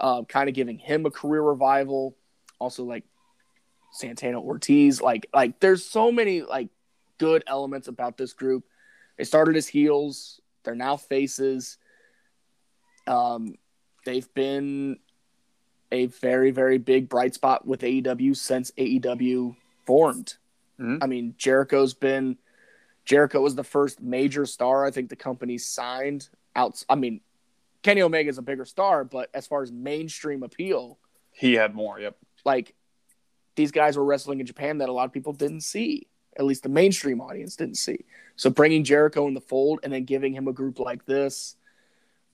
[0.00, 2.16] uh, kind of giving him a career revival.
[2.58, 3.04] Also, like
[3.92, 6.68] Santana Ortiz, like like there's so many like
[7.18, 8.64] good elements about this group.
[9.16, 10.40] They started as heels.
[10.64, 11.78] They're now faces.
[13.06, 13.54] Um,
[14.04, 14.98] they've been
[15.90, 20.36] a very, very big bright spot with AEW since AEW formed.
[20.78, 21.02] Mm-hmm.
[21.02, 22.36] I mean, Jericho's been
[23.04, 26.82] Jericho was the first major star I think the company signed out.
[26.88, 27.22] I mean,
[27.88, 30.98] Kenny Omega is a bigger star, but as far as mainstream appeal,
[31.32, 31.98] he had more.
[31.98, 32.18] Yep.
[32.44, 32.74] Like
[33.56, 36.06] these guys were wrestling in Japan that a lot of people didn't see
[36.38, 38.04] at least the mainstream audience didn't see.
[38.36, 41.56] So bringing Jericho in the fold and then giving him a group like this,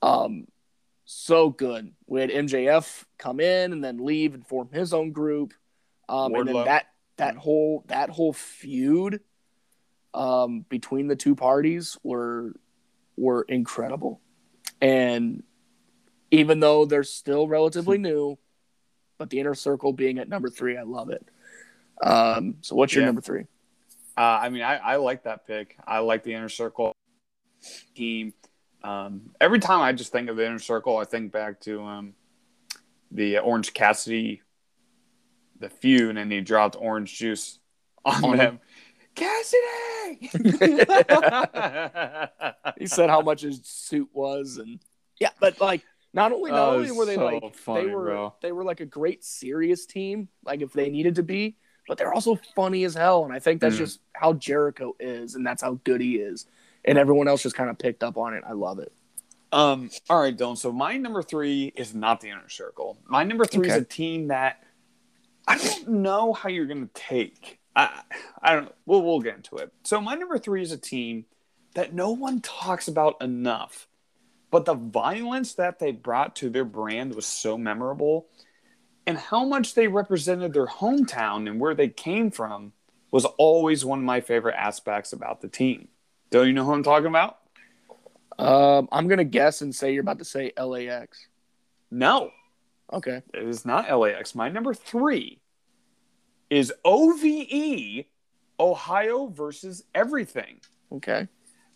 [0.01, 0.45] um,
[1.05, 1.93] so good.
[2.05, 5.53] We had MJF come in and then leave and form his own group,
[6.09, 9.21] um, and then that that whole that whole feud
[10.13, 12.51] um, between the two parties were
[13.15, 14.19] were incredible.
[14.81, 15.43] And
[16.31, 18.37] even though they're still relatively new,
[19.17, 21.25] but the inner circle being at number three, I love it.
[22.01, 23.07] Um, so what's your yeah.
[23.07, 23.45] number three?
[24.17, 25.77] Uh, I mean, I, I like that pick.
[25.85, 26.93] I like the inner circle
[27.95, 28.33] team.
[28.83, 32.13] Um, every time I just think of the inner circle, I think back to um,
[33.11, 34.41] the Orange Cassidy,
[35.59, 37.59] the feud, and he dropped orange juice
[38.03, 38.59] on, on him.
[39.15, 40.29] Cassidy.
[42.77, 44.79] he said how much his suit was, and
[45.19, 45.81] yeah, but like
[46.13, 48.33] not only not oh, only were they so like funny, they were bro.
[48.41, 51.57] they were like a great serious team, like if they needed to be,
[51.87, 53.25] but they're also funny as hell.
[53.25, 53.79] And I think that's mm.
[53.79, 56.45] just how Jericho is, and that's how good he is.
[56.83, 58.43] And everyone else just kind of picked up on it.
[58.47, 58.93] I love it.
[59.51, 60.57] Um, all right, Dylan.
[60.57, 62.97] So my number three is not the inner circle.
[63.07, 63.75] My number three okay.
[63.75, 64.63] is a team that
[65.47, 67.59] I don't know how you're gonna take.
[67.75, 68.01] I
[68.41, 69.71] I don't We'll we'll get into it.
[69.83, 71.25] So my number three is a team
[71.73, 73.87] that no one talks about enough.
[74.51, 78.27] But the violence that they brought to their brand was so memorable
[79.05, 82.71] and how much they represented their hometown and where they came from
[83.11, 85.89] was always one of my favorite aspects about the team.
[86.29, 87.37] Don't you know who I'm talking about?
[88.37, 91.27] Um, I'm gonna guess and say you're about to say LAX.
[91.91, 92.31] No.
[92.91, 93.21] Okay.
[93.33, 94.35] It is not LAX.
[94.35, 95.39] My number three
[96.49, 98.05] is OVE
[98.59, 100.59] Ohio versus everything.
[100.91, 101.27] Okay.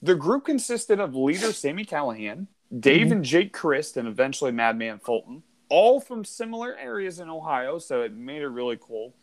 [0.01, 2.47] The group consisted of leader Sami Callihan,
[2.79, 3.11] Dave mm-hmm.
[3.13, 8.13] and Jake Crist, and eventually Madman Fulton all from similar areas in Ohio, so it
[8.13, 9.15] made it really cool.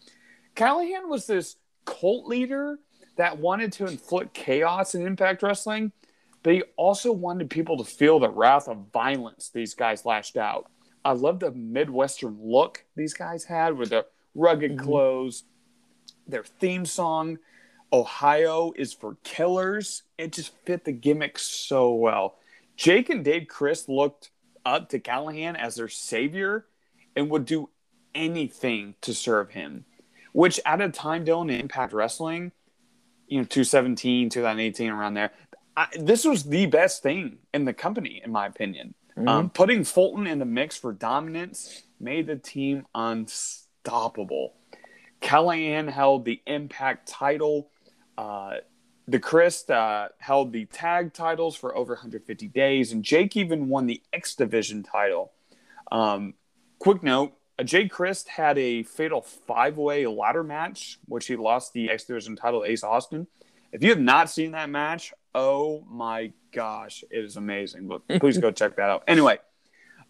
[0.54, 2.78] Callihan was this cult leader
[3.16, 5.92] that wanted to inflict chaos in Impact Wrestling,
[6.42, 10.70] but he also wanted people to feel the wrath of violence these guys lashed out.
[11.04, 14.06] I love the Midwestern look these guys had with the
[14.36, 14.86] rugged mm-hmm.
[14.86, 15.44] clothes,
[16.26, 17.38] their theme song.
[17.92, 20.02] Ohio is for killers.
[20.18, 22.36] It just fit the gimmick so well.
[22.76, 24.30] Jake and Dave Crist looked
[24.64, 26.66] up to Callihan as their savior.
[27.14, 27.70] and would do
[28.14, 29.86] anything to serve him.
[30.32, 32.52] Which at a time, Dylan, in Impact Wrestling,
[33.26, 35.32] you know, 2017, 2018, around there,
[35.76, 38.94] I, this was the best thing in the company, in my opinion.
[39.16, 39.28] Mm-hmm.
[39.28, 43.65] Um, putting Fulton in the mix for dominance made the team unstoppable.
[45.22, 47.70] Callihan held the Impact title.
[48.18, 48.56] Uh,
[49.08, 53.86] the Crist uh, held the tag titles for over 150 days, and Jake even won
[53.86, 55.32] the X Division title.
[55.92, 56.34] Um,
[56.78, 61.72] quick note uh, Jake Crist had a fatal five way ladder match, which he lost
[61.72, 63.26] the X Division title to Ace Austin.
[63.72, 67.88] If you have not seen that match, oh my gosh, it is amazing.
[67.88, 69.04] But please go check that out.
[69.06, 69.38] Anyway,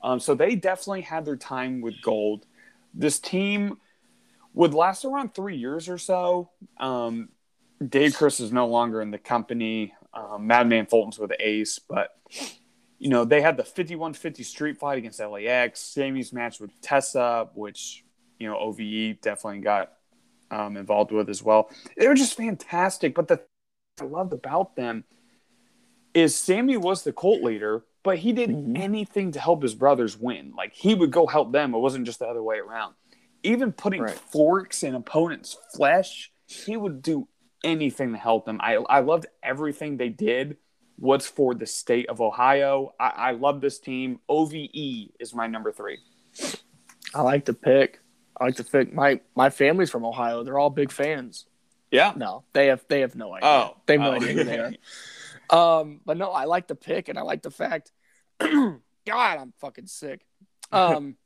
[0.02, 2.46] um, so they definitely had their time with gold.
[2.96, 3.76] This team
[4.54, 6.50] would last around three years or so.
[6.78, 7.28] Um,
[7.86, 9.94] Dave Crist is no longer in the company.
[10.14, 12.16] Um, Madman Fulton's with Ace, but
[12.98, 15.80] you know they had the 51-50 street fight against LAX.
[15.80, 18.02] Sammy's match with Tessa, which
[18.38, 19.92] you know OVE definitely got
[20.50, 21.70] um, involved with as well.
[21.96, 23.14] They were just fantastic.
[23.14, 23.46] But the thing
[24.00, 25.04] I loved about them
[26.14, 28.78] is Sammy was the cult leader, but he did Mhm.
[28.78, 30.52] anything to help his brothers win.
[30.56, 31.74] Like he would go help them.
[31.74, 32.94] It wasn't just the other way around.
[33.42, 34.16] Even putting Right.
[34.16, 37.26] forks in opponents' flesh, he would do
[37.64, 38.60] anything to help them.
[38.62, 40.56] I I loved everything they did.
[40.94, 42.94] What's for the state of Ohio.
[43.00, 44.20] I, I love this team.
[44.28, 45.98] OVE is my number three.
[47.12, 47.98] I like to pick.
[48.40, 48.94] I like to pick.
[48.94, 50.44] My my family's from Ohio.
[50.44, 51.46] They're all big fans.
[51.90, 52.12] Yeah.
[52.14, 53.48] No, they have they have no idea.
[53.48, 54.14] Oh, they have no oh.
[54.14, 54.72] idea who they are.
[55.50, 57.92] Um, but no, I like the pick, and I like the fact.
[59.06, 60.24] God, I'm fucking sick.
[60.72, 61.16] Um,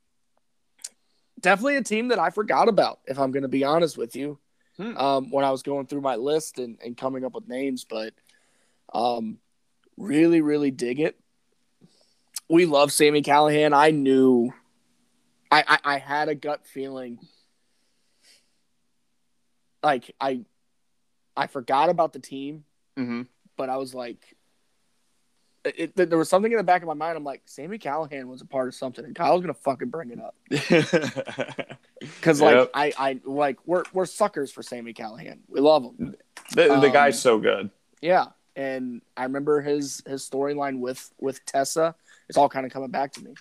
[1.40, 3.00] definitely a team that I forgot about.
[3.06, 4.38] If I'm going to be honest with you,
[4.76, 4.96] Hmm.
[4.96, 8.14] um, when I was going through my list and, and coming up with names, but
[8.94, 9.38] um,
[9.98, 11.20] really, really dig it.
[12.48, 13.74] We love Sami Callihan.
[13.74, 14.54] I knew,
[15.50, 17.18] I, I, I had a gut feeling.
[19.82, 20.44] Like I,
[21.36, 22.64] I forgot about the team
[22.98, 23.22] mm-hmm.
[23.56, 24.36] but I was like,
[25.64, 27.16] it, there was something in the back of my mind.
[27.16, 30.18] I'm like, Sami Callihan was a part of something, and Kyle's gonna fucking bring it
[30.20, 30.34] up
[32.00, 32.70] because like Yep.
[32.74, 35.38] I, I like we're we're suckers for Sami Callihan.
[35.48, 36.14] We love him.
[36.54, 37.70] the, the Um, guy's so good.
[38.00, 41.94] Yeah, and I remember his his storyline with with Tessa.
[42.28, 43.34] It's all kind of coming back to me.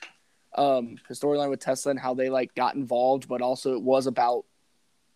[0.55, 4.07] Um, his storyline with Tessa and how they like got involved, but also it was
[4.07, 4.45] about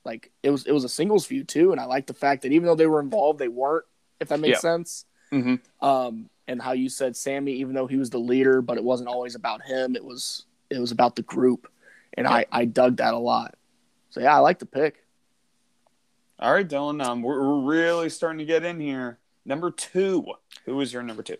[0.05, 2.51] like it was it was a singles feud too, and I like the fact that
[2.51, 3.85] even though they were involved, they weren't.
[4.19, 4.59] If that makes Yeah.
[4.59, 5.05] sense.
[5.33, 5.59] Mhm.
[5.81, 9.09] Um, and how you said Sammy, even though he was the leader, but it wasn't
[9.09, 9.95] always about him.
[9.95, 11.67] It was it was about the group,
[12.15, 13.55] and I I dug that a lot.
[14.09, 15.03] So yeah, I like the pick.
[16.39, 17.03] All right, Dylan.
[17.03, 19.17] Um, we're, we're really starting to get in here.
[19.45, 20.25] Number two.
[20.65, 21.37] Who is your number two?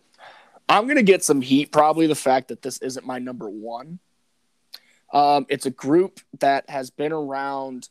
[0.69, 1.71] I'm gonna get some heat.
[1.71, 3.99] Probably the fact that this isn't my number one.
[5.11, 7.89] Um, it's a group that has been around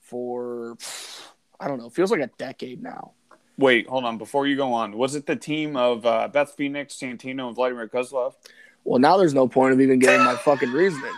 [0.00, 0.76] for
[1.60, 3.12] I don't know, feels like a decade now.
[3.58, 4.16] Wait, hold on.
[4.18, 7.88] Before you go on, was it the team of uh, Beth Phoenix, Santino, and Vladimir
[7.88, 8.34] Kozlov?
[8.84, 11.12] Well, now there's no point of even getting my fucking reasoning.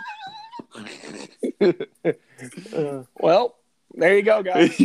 [2.75, 3.55] Uh, well,
[3.93, 4.75] there you go, guys.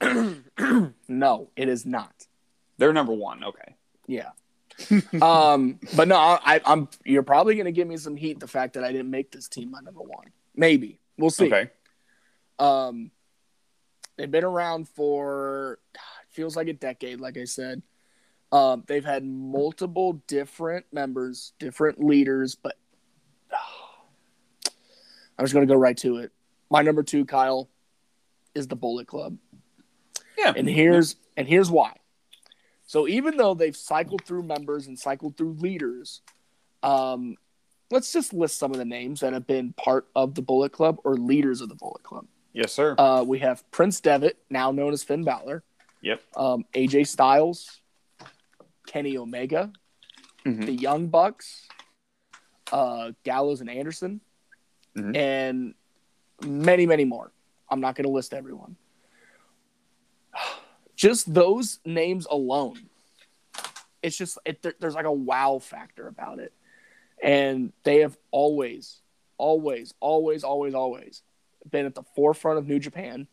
[1.08, 2.26] no, it is not.
[2.78, 3.44] They're number one.
[3.44, 3.74] Okay.
[4.06, 4.30] Yeah.
[5.20, 6.88] um, but no, I, I'm.
[7.04, 9.70] You're probably gonna give me some heat the fact that I didn't make this team
[9.72, 10.28] my number one.
[10.56, 11.52] Maybe we'll see.
[11.52, 11.70] Okay.
[12.58, 13.10] Um,
[14.16, 15.78] they've been around for
[16.30, 17.20] feels like a decade.
[17.20, 17.82] Like I said,
[18.50, 22.76] um, they've had multiple different members, different leaders, but
[25.38, 26.32] I'm just gonna go right to it.
[26.70, 27.68] My number two, Kyle,
[28.54, 29.36] is the Bullet Club.
[30.38, 30.52] Yeah.
[30.56, 31.94] And here's and here's why.
[32.86, 36.20] So even though they've cycled through members and cycled through leaders,
[36.82, 37.36] um,
[37.90, 40.98] let's just list some of the names that have been part of the Bullet Club
[41.04, 42.26] or leaders of the Bullet Club.
[42.52, 42.94] Yes, sir.
[42.98, 45.62] Uh, we have Prince Devitt, now known as Finn Balor.
[46.02, 46.22] Yep.
[46.36, 47.80] Um, AJ Styles,
[48.86, 49.72] Kenny Omega,
[50.44, 50.66] Mhm.
[50.66, 51.66] the Young Bucks,
[52.72, 54.20] uh, Gallows and Anderson,
[54.96, 55.16] Mhm.
[55.16, 55.74] and
[56.44, 57.32] many, many more.
[57.70, 58.76] I'm not going to list everyone.
[60.96, 62.88] Just those names alone,
[64.02, 66.52] it's just it, there, there's like a wow factor about it,
[67.22, 69.00] and they have always,
[69.38, 71.22] always, always, always, always
[71.70, 73.26] been at the forefront of New Japan.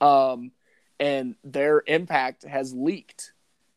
[0.00, 0.52] Um,
[0.98, 3.32] and their impact has leaked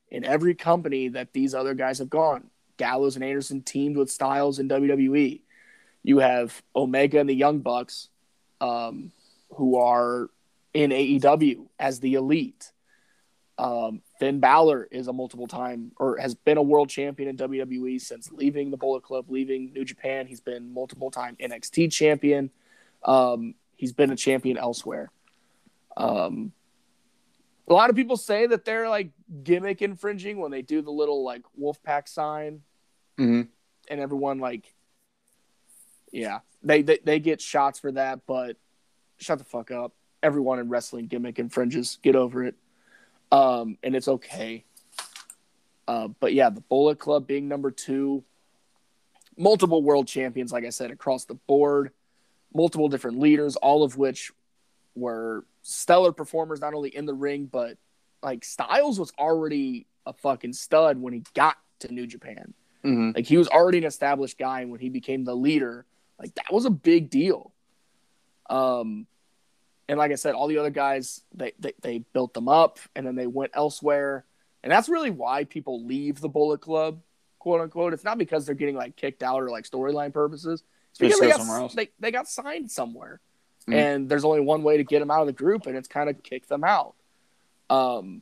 [0.10, 2.50] in every company that these other guys have gone.
[2.78, 5.42] Gallows and Anderson teamed with Styles in WWE.
[6.04, 8.10] You have Omega and the Young Bucks,
[8.62, 9.12] um,
[9.56, 10.30] who are
[10.74, 12.72] in AEW as the elite.
[13.58, 18.00] Um, Finn Balor is a multiple time or has been a world champion in WWE
[18.02, 20.28] since leaving the Bullet Club, leaving New Japan.
[20.28, 22.52] He's been multiple time NXT champion.
[23.06, 25.12] Um, he's been a champion elsewhere.
[25.96, 26.52] Um,
[27.68, 29.10] a lot of people say that they're like
[29.44, 32.62] gimmick infringing when they do the little like Wolfpack sign,
[33.18, 33.44] Mm-hmm.
[33.90, 34.74] and everyone like,
[36.12, 38.58] yeah, they, they they get shots for that, but
[39.18, 39.94] shut the fuck up.
[40.22, 41.98] Everyone in wrestling gimmick infringes.
[42.02, 42.56] Get over it.
[43.32, 44.66] Um, and it's okay.
[45.88, 48.24] Uh, but yeah, the Bullet Club being number two,
[49.38, 51.92] multiple world champions, like I said, across the board,
[52.56, 54.32] multiple different leaders, all of which
[54.96, 57.78] were stellar performers, not only in the ring, but
[58.24, 62.54] like Styles was already a fucking stud when he got to New Japan.
[62.84, 63.12] Mm-hmm.
[63.16, 65.86] Like he was already an established guy, and when he became the leader,
[66.20, 67.52] like that was a big deal.
[68.50, 69.08] Um,
[69.90, 73.06] and like I said, all the other guys they, they they built them up, and
[73.06, 74.26] then they went elsewhere,
[74.64, 77.02] and that's really why people leave the Bullet Club,
[77.40, 77.94] quote unquote.
[77.94, 80.64] It's not because they're getting like kicked out or like storyline purposes.
[81.00, 83.20] Because they got, they they got signed somewhere,
[83.68, 83.74] Mhm.
[83.74, 86.10] and there's only one way to get them out of the group, and it's kind
[86.10, 86.96] of kick them out.
[87.70, 88.22] Um,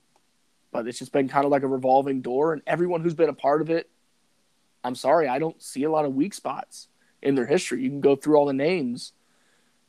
[0.72, 3.34] but it's just been kind of like a revolving door, and everyone who's been a
[3.34, 3.90] part of it,
[4.84, 6.88] I'm sorry, I don't see a lot of weak spots
[7.22, 7.84] in their history.
[7.84, 9.14] You can go through all the names,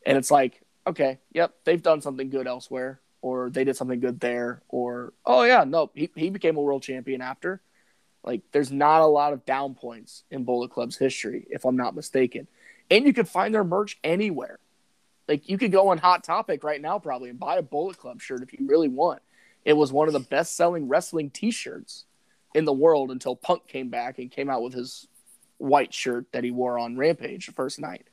[0.05, 4.20] and it's like, okay, yep, they've done something good elsewhere, or they did something good
[4.20, 7.62] there, or oh yeah, no, he he became a world champion after.
[8.22, 11.95] Like, there's not a lot of down points in Bullet Club's history, if I'm not
[11.95, 12.47] mistaken.
[12.91, 14.59] And you can find their merch anywhere.
[15.26, 18.20] Like, you could go on Hot Topic right now, probably, and buy a Bullet Club
[18.20, 19.22] shirt if you really want.
[19.64, 22.05] It was one of the best selling wrestling t shirts
[22.55, 25.09] in the world until Punk came back and came out with his
[25.57, 28.07] white shirt that he wore on Rampage the first night.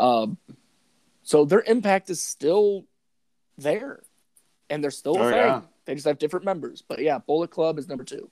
[0.00, 0.38] Um,
[1.22, 2.86] so their impact is still
[3.58, 4.00] there,
[4.70, 5.36] and they're still a Oh, thing.
[5.38, 5.60] yeah.
[5.84, 6.82] They just have different members.
[6.86, 8.30] But yeah, Bullet Club is number two.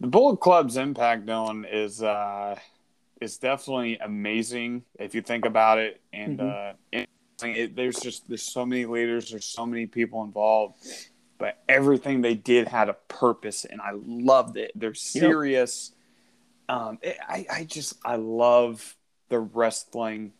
[0.00, 2.58] The Bullet Club's impact, Dylan, is uh,
[3.20, 6.00] is definitely amazing if you think about it.
[6.12, 7.08] And uh, it,
[7.42, 10.76] it, there's just there's so many leaders, there's so many people involved,
[11.38, 14.72] but everything they did had a purpose, and I loved it.
[14.74, 15.92] They're serious.
[16.68, 18.96] Um, it, I I just I love
[19.28, 20.32] the wrestling.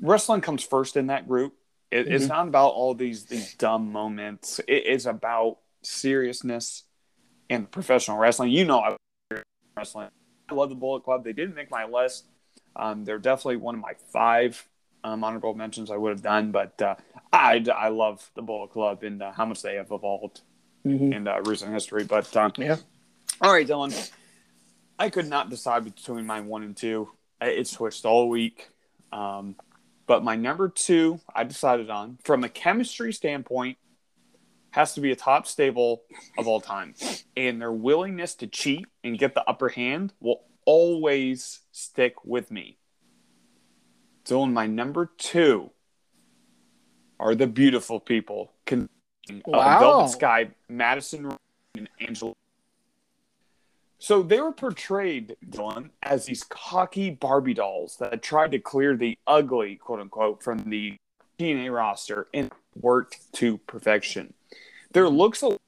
[0.00, 1.54] Wrestling comes first in that group.
[1.90, 2.28] It, It's Mhm.
[2.28, 4.60] not about all these these dumb moments.
[4.68, 6.84] It is about seriousness
[7.48, 8.50] and professional wrestling.
[8.52, 8.96] You know, I
[9.76, 10.10] wrestling.
[10.50, 11.24] I love the Bullet Club.
[11.24, 12.24] They didn't make my list.
[12.76, 14.66] Um, they're definitely one of my five
[15.04, 16.94] um, honorable mentions I would have done, but uh,
[17.32, 20.42] I, I love the Bullet Club and uh, how much they have evolved
[20.86, 21.12] Mm-hmm.
[21.12, 22.04] in uh, recent history.
[22.04, 22.76] But um, Yeah.
[23.42, 24.10] all right, Dylan,
[24.98, 27.10] I could not decide between my one and two.
[27.38, 28.70] It switched all week.
[29.12, 29.56] Um,
[30.06, 33.76] but my number two, I decided on from a chemistry standpoint,
[34.72, 36.02] has to be a top stable
[36.38, 36.94] of all time.
[37.36, 42.78] And their willingness to cheat and get the upper hand will always stick with me.
[44.24, 45.70] So, in my number two
[47.18, 48.90] are the beautiful people consisting
[49.46, 49.80] of uh, Wow.
[49.80, 51.36] Velvet Sky, Madison,
[51.76, 52.34] and Angelina.
[53.98, 59.18] So they were portrayed, Dylan, as these cocky Barbie dolls that tried to clear the
[59.26, 60.96] ugly, quote unquote, from the
[61.38, 62.50] TNA roster and
[62.80, 64.32] worked to perfection.
[64.92, 65.58] Their looks alone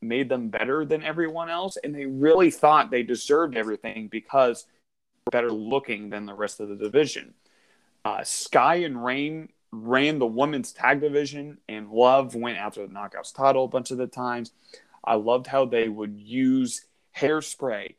[0.00, 5.20] made them better than everyone else, and they really thought they deserved everything because they
[5.26, 7.34] were better looking than the rest of the division.
[8.04, 13.34] Uh, Sky and Rayne ran the women's tag division, and Love went after the Knockouts
[13.34, 14.52] title a bunch of the times.
[15.04, 17.94] I loved how they would use hairspray,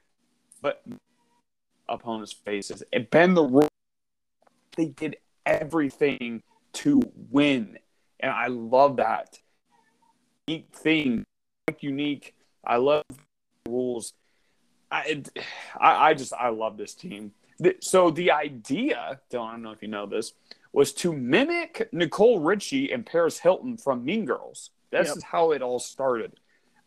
[0.61, 0.83] but
[1.87, 3.69] opponents' faces and bend the rules.
[4.75, 6.41] They did everything
[6.73, 7.77] to win,
[8.19, 9.37] and I love that
[10.47, 11.25] unique thing,
[11.79, 12.35] unique.
[12.65, 13.03] I love
[13.67, 14.13] rules.
[14.91, 15.23] I,
[15.79, 17.31] I, I just I love this team.
[17.81, 20.33] So the idea, Dylan, I don't know if you know this,
[20.71, 24.71] was to mimic Nicole Richie and Paris Hilton from Mean Girls.
[24.91, 25.17] This Yep.
[25.17, 26.33] is how it all started.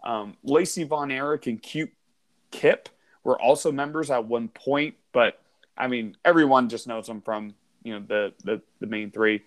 [0.04, 1.92] Um, Lacey Von Erich and Cute
[2.50, 2.88] Kip
[3.24, 5.40] were also members at one point, but
[5.76, 9.42] I mean, everyone just knows them from you know the the, the main three.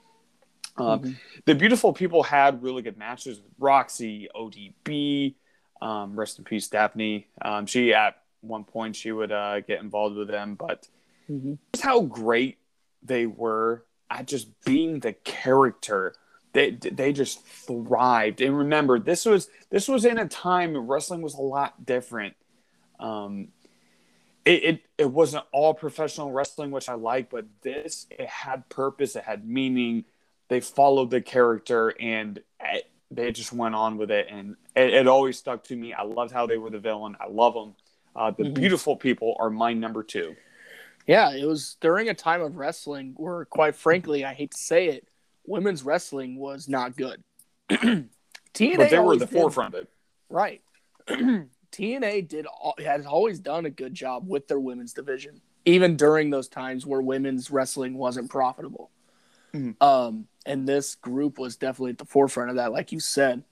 [0.77, 1.15] Um, Mhm.
[1.45, 5.35] The beautiful people had really good matches with Roxy, ODB,
[5.81, 7.27] um, rest in peace, Daffney.
[7.41, 10.87] Um, she at one point she would uh, get involved with them, but
[11.29, 11.57] Mhm.
[11.73, 12.57] just how great
[13.03, 16.15] they were at just being the character.
[16.53, 18.41] They they just thrived.
[18.41, 22.35] And remember, this was this was in a time wrestling was a lot different.
[22.99, 23.49] Um,
[24.45, 29.15] it, it it wasn't all professional wrestling, which I like, but this it had purpose,
[29.15, 30.05] it had meaning.
[30.49, 35.07] They followed the character, and it, they just went on with it, and it, it
[35.07, 35.93] always stuck to me.
[35.93, 37.15] I loved how they were the villain.
[37.19, 37.75] I love them.
[38.15, 38.53] Uh, the Mhm.
[38.55, 40.35] beautiful people are my number two.
[41.07, 44.87] Yeah, it was during a time of wrestling where, quite frankly, I hate to say
[44.89, 45.07] it,
[45.45, 47.23] women's wrestling was not good.
[47.69, 49.89] TNA But they were the did- forefront of it.
[50.29, 50.61] right?
[51.71, 52.45] TNA did
[52.83, 57.01] has always done a good job with their women's division, even during those times where
[57.01, 58.89] women's wrestling wasn't profitable.
[59.53, 59.81] Mhm.
[59.81, 63.43] Um, and this group was definitely at the forefront of that, like you said.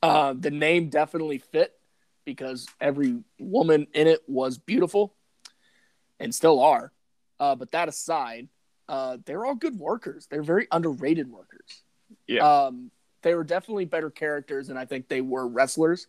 [0.00, 1.74] Uh, the name definitely fit
[2.24, 5.16] because every woman in it was beautiful
[6.20, 6.92] and still are.
[7.40, 8.46] Uh, but that aside,
[8.88, 10.28] uh, they're all good workers.
[10.30, 11.82] They're very underrated workers.
[12.28, 12.66] Yeah.
[12.66, 12.92] Um,
[13.22, 16.06] they were definitely better characters and I think they were wrestlers.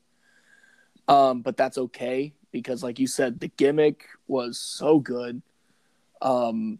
[1.07, 5.41] Um, but that's okay because, like you said, the gimmick was so good.
[6.21, 6.77] Um,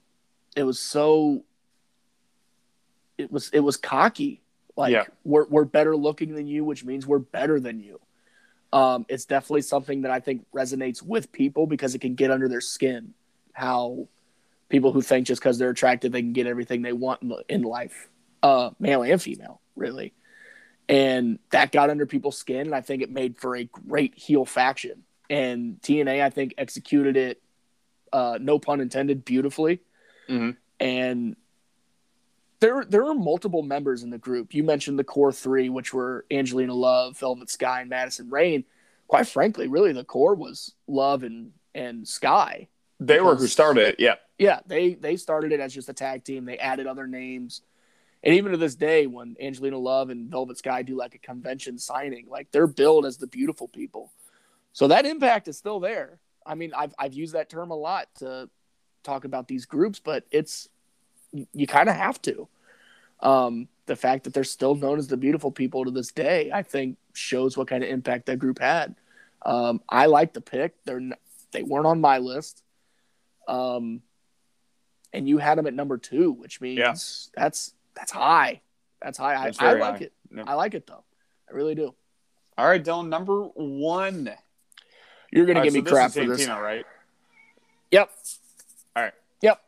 [0.55, 1.45] it was so.
[3.17, 4.41] It was it was cocky.
[4.75, 5.05] Like Yeah.
[5.23, 7.99] we're we're better looking than you, which means we're better than you.
[8.73, 12.47] Um, it's definitely something that I think resonates with people because it can get under
[12.47, 13.13] their skin.
[13.53, 14.07] How
[14.69, 17.61] people who think just because they're attractive they can get everything they want in, in
[17.63, 18.09] life,
[18.43, 20.13] uh, male and female, really.
[20.89, 24.45] And that got under people's skin, and I think it made for a great heel
[24.45, 25.03] faction.
[25.29, 27.41] And TNA, I think, executed it,
[28.13, 29.81] uh, no pun intended, beautifully.
[30.29, 30.55] Mhm.
[30.79, 31.35] And
[32.59, 34.53] there, there are multiple members in the group.
[34.53, 38.63] You mentioned the core three, which were Angelina Love, Velvet Sky, and Madison Rayne.
[39.07, 42.67] Quite frankly, really, the core was Love and and Sky.
[42.99, 43.95] They were who started it.
[43.99, 44.15] Yeah.
[44.39, 46.45] Yeah, they they started it as just a tag team.
[46.45, 47.61] They added other names,
[48.23, 51.79] and even to this day, when Angelina Love and Velvet Sky do like a convention
[51.79, 54.11] signing, like they're billed as the beautiful people.
[54.73, 56.19] So that impact is still there.
[56.45, 58.47] I mean, I've I've used that term a lot to
[59.03, 60.69] talk about these groups, but it's
[61.37, 62.47] you, you kind of have to.
[63.21, 66.61] Um, the fact that they're still known as the beautiful people to this day, I
[66.63, 68.95] think, shows what kind of impact that group had.
[69.45, 70.75] Um, I like the pick.
[70.83, 71.13] They're n-
[71.51, 72.63] they weren't on my list.
[73.47, 74.01] Um,
[75.13, 76.91] and you had them at number two, which means Yeah.
[77.35, 78.61] that's that's high.
[79.01, 79.35] That's high.
[79.35, 80.03] I, That's I very like high.
[80.05, 80.13] it.
[80.35, 80.43] Yeah.
[80.47, 81.03] I like it though.
[81.49, 81.95] I really do.
[82.57, 84.31] All right, Dylan, number one.
[85.31, 86.47] You're gonna All right, give me so crap this for is this.
[86.47, 86.85] Santino, right?
[87.91, 88.09] Yep.
[88.95, 89.13] All right.
[89.41, 89.61] Yep.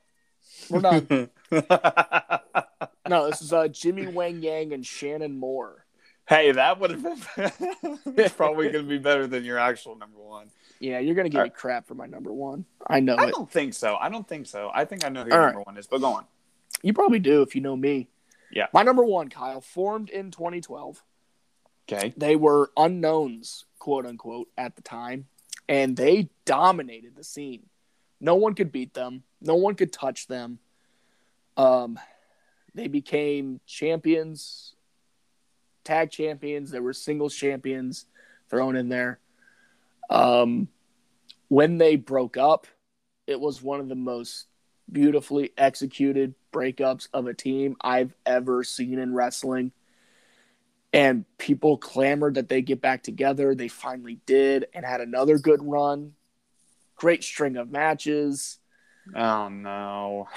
[0.69, 1.29] We're done.
[3.07, 5.85] no, this is uh, Jimmy Wang Yang and Shannon Moore.
[6.27, 7.49] hey, that would have been
[8.15, 10.47] it's probably going to be better than your actual number one.
[10.79, 12.63] Yeah, you're gonna give All me crap for my number one.
[12.87, 13.33] I know I it.
[13.33, 13.95] don't think so.
[13.97, 14.71] I don't think so.
[14.73, 15.53] I think I know who your All right.
[15.53, 16.25] number one is, but go on.
[16.81, 18.07] You probably do if you know me.
[18.51, 18.67] Yeah.
[18.73, 21.03] My number one, Kyle, formed in 2012.
[21.91, 22.13] Okay.
[22.15, 25.25] They were unknowns, quote unquote, at the time,
[25.67, 27.63] and they dominated the scene.
[28.21, 29.23] No one could beat them.
[29.41, 30.59] No one could touch them.
[31.59, 31.99] Um,
[32.73, 34.75] they became champions,
[35.83, 36.71] tag champions.
[36.71, 38.05] There were singles champions
[38.49, 39.19] thrown in there.
[40.09, 40.69] Um,
[41.49, 42.65] when they broke up,
[43.27, 44.47] it was one of the most
[44.89, 49.73] beautifully executed breakups of a team I've ever seen in wrestling.
[50.93, 53.53] And people clamored that they get back together.
[53.53, 56.13] They finally did and had another good run.
[56.95, 58.59] Great string of matches.
[59.13, 60.29] Oh no.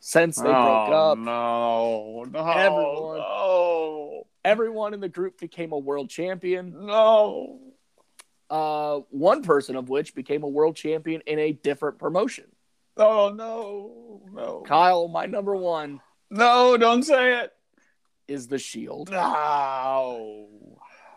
[0.00, 2.24] Since they oh, broke up, No.
[2.30, 2.48] No.
[2.50, 3.18] Everyone.
[3.18, 4.26] No.
[4.44, 6.86] everyone in the group became a world champion.
[6.86, 7.60] No.
[8.48, 12.46] Uh, one person of which became a world champion in a different promotion.
[12.96, 14.22] Oh no.
[14.32, 14.62] No.
[14.66, 17.52] Kyle, my number one No, don't say it.
[18.26, 19.10] is the Shield.
[19.10, 20.48] No.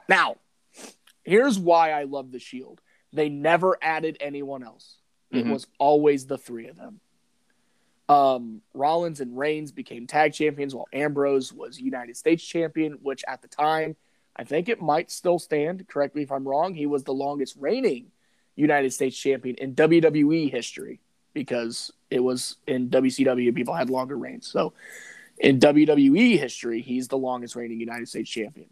[0.09, 0.35] Now,
[1.23, 2.81] here's why I love the Shield.
[3.13, 4.97] They never added anyone else.
[5.31, 5.53] It Mhm.
[5.53, 6.99] was always the three of them.
[8.13, 13.41] Um, Rollins and Reigns became tag champions while Ambrose was United States champion, which at
[13.41, 13.95] the time,
[14.35, 15.87] I think it might still stand.
[15.87, 16.75] Correct me if I'm wrong.
[16.75, 18.11] He was the longest reigning
[18.55, 20.99] United States champion in WWE history
[21.33, 24.45] because it was in WCW, people had longer reigns.
[24.45, 24.73] So
[25.39, 28.69] in WWE history, he's the longest reigning United States champion.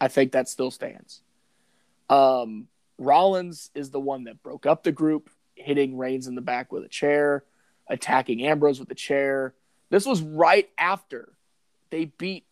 [0.00, 1.20] I think that still stands.
[2.08, 6.72] Um, Rollins is the one that broke up the group, hitting Reigns in the back
[6.72, 7.44] with a chair,
[7.88, 9.54] attacking Ambrose with the chair.
[9.90, 11.32] This was right after
[11.90, 12.46] they beat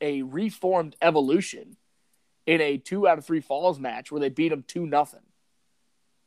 [0.00, 1.76] a reformed Evolution
[2.46, 5.20] in a two out of three falls match where they beat them two nothing.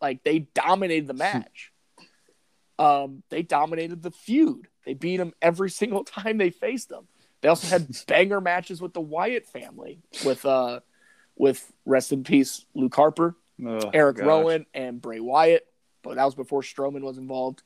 [0.02, 1.72] Like they dominated the match.
[2.80, 4.68] um, they dominated the feud.
[4.86, 7.08] They beat them every single time they faced them.
[7.42, 10.80] They also had banger matches with the Wyatt family, with uh,
[11.36, 13.36] with rest in peace Luke Harper,
[13.66, 14.26] Ugh, Eric gosh.
[14.26, 15.66] Rowan, and Bray Wyatt.
[16.04, 17.64] But that was before Strowman was involved.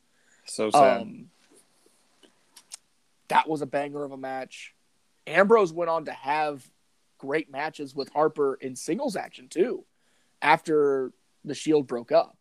[0.47, 1.01] So sad.
[1.01, 1.29] Um,
[3.27, 4.73] that was a banger of a match.
[5.25, 6.65] Ambrose went on to have
[7.17, 9.83] great matches with Harper in singles action too
[10.41, 11.11] after
[11.43, 12.37] the Shield broke up.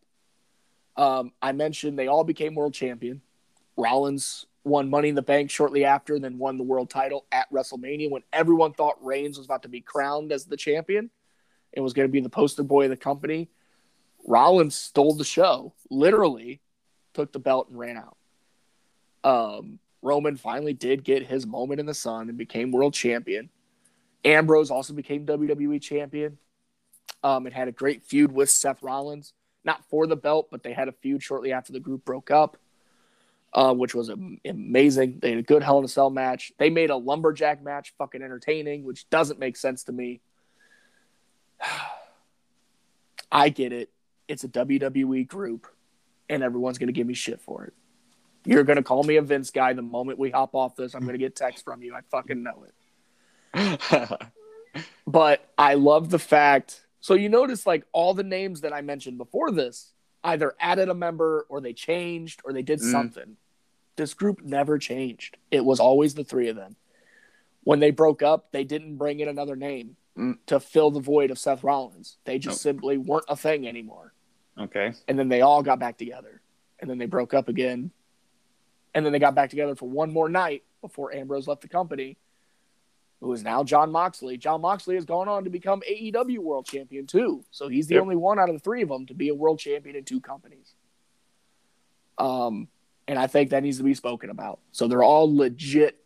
[0.95, 3.21] Um, I mentioned they all became world champion.
[3.75, 8.09] Rollins won Money in the Bank shortly after, then won the world title at WrestleMania
[8.09, 11.09] when everyone thought Reigns was about to be crowned as the champion
[11.73, 13.49] and was going to be the poster boy of the company.
[14.25, 16.61] Rollins stole the show, literally
[17.17, 18.15] took the belt and ran out.
[19.23, 23.49] Um, Roman finally did get his moment in the sun and became world champion.
[24.23, 26.37] Ambrose also became WWE champion
[27.23, 29.33] um, and had a great feud with Seth Rollins.
[29.63, 32.57] Not for the belt, but they had a feud shortly after the group broke up,
[33.51, 34.11] uh, which was
[34.45, 35.17] amazing.
[35.19, 36.51] They had a good Hell in a Cell match.
[36.59, 40.21] They made a lumberjack match fucking entertaining, which doesn't make sense to me.
[43.31, 43.89] I get it.
[44.27, 45.67] It's a WWE group,
[46.29, 47.73] and everyone's going to give me shit for it.
[48.45, 50.93] You're going to call me a Vince guy the moment we hop off this.
[50.93, 51.93] I'm going to get text from you.
[51.93, 52.65] I fucking know
[53.53, 54.19] it.
[55.07, 56.85] but I love the fact.
[56.99, 59.91] So you notice, like, all the names that I mentioned before this
[60.23, 62.91] either added a member or they changed or they did mm.
[62.91, 63.37] something.
[63.95, 65.37] This group never changed.
[65.51, 66.75] It was always the three of them.
[67.63, 70.37] When they broke up, they didn't bring in another name mm.
[70.47, 72.17] to fill the void of Seth Rollins.
[72.25, 72.75] They just nope.
[72.75, 74.13] simply weren't a thing anymore.
[74.59, 74.93] Okay.
[75.07, 76.41] And then they all got back together.
[76.79, 77.91] And then they broke up again.
[78.93, 82.17] And then they got back together for one more night before Ambrose left the company,
[83.19, 84.37] who is now Jon Moxley.
[84.37, 87.43] Jon Moxley has gone on to become AEW World Champion too.
[87.51, 88.03] So he's the yep.
[88.03, 90.21] only one out of the three of them to be a world champion in two
[90.21, 90.73] companies.
[92.17, 92.67] Um,
[93.07, 94.59] and I think that needs to be spoken about.
[94.71, 96.03] So they're all legit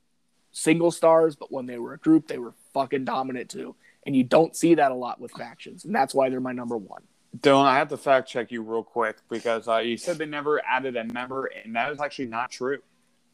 [0.51, 3.75] single stars, but when they were a group, they were fucking dominant too.
[4.05, 6.75] And you don't see that a lot with factions, and that's why they're my number
[6.77, 7.03] one.
[7.39, 10.61] Dylan, I have to fact check you real quick because uh, you said they never
[10.65, 12.79] added a member, and that is actually not true.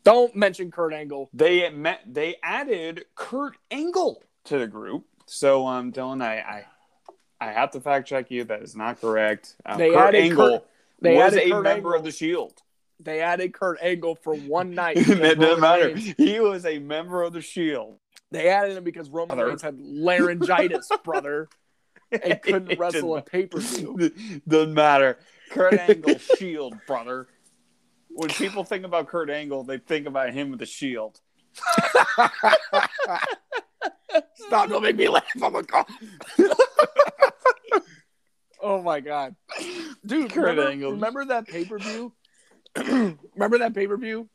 [0.04, 1.30] Don't mention Kurt Angle.
[1.34, 5.06] They met, they added Kurt Angle to the group.
[5.26, 6.66] So, um, Dylan, I,
[7.42, 8.46] I, I have to fact check you.
[8.46, 9.56] That is not correct.
[9.66, 11.94] Um, they Kurt Angle Kurt, was a Kurt member Angle.
[11.96, 12.62] of the Shield.
[13.00, 14.98] They added Kurt Angle for one night.
[14.98, 15.88] it doesn't matter.
[15.88, 16.14] Reigns.
[16.18, 17.98] He was a member of the Shield.
[18.32, 21.50] They added him because Roman Reigns had laryngitis, brother
[22.12, 24.12] and couldn't wrestle a pay per view.
[24.48, 25.20] Doesn't matter.
[25.52, 27.28] Kurt Angle shield, brother.
[28.10, 31.20] When people think about Kurt Angle, they think about him with the shield.
[34.36, 34.70] Stop!
[34.70, 35.24] Don't make me laugh.
[35.42, 35.86] I'm a god.
[38.62, 39.36] oh my god,
[40.06, 40.32] dude!
[40.32, 40.92] Kurt remember, Angle.
[40.92, 42.14] Remember that pay per view?
[43.36, 44.30] remember that pay per view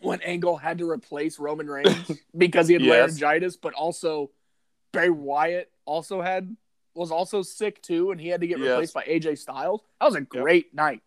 [0.00, 3.20] when Angle had to replace Roman Reigns because he had yes.
[3.20, 4.30] laryngitis, but also
[4.92, 6.56] Bray Wyatt also had
[6.98, 8.68] was also sick too, and he had to get yes.
[8.68, 9.82] replaced by AJ Styles.
[10.00, 10.74] That was a great yep.
[10.74, 11.02] night.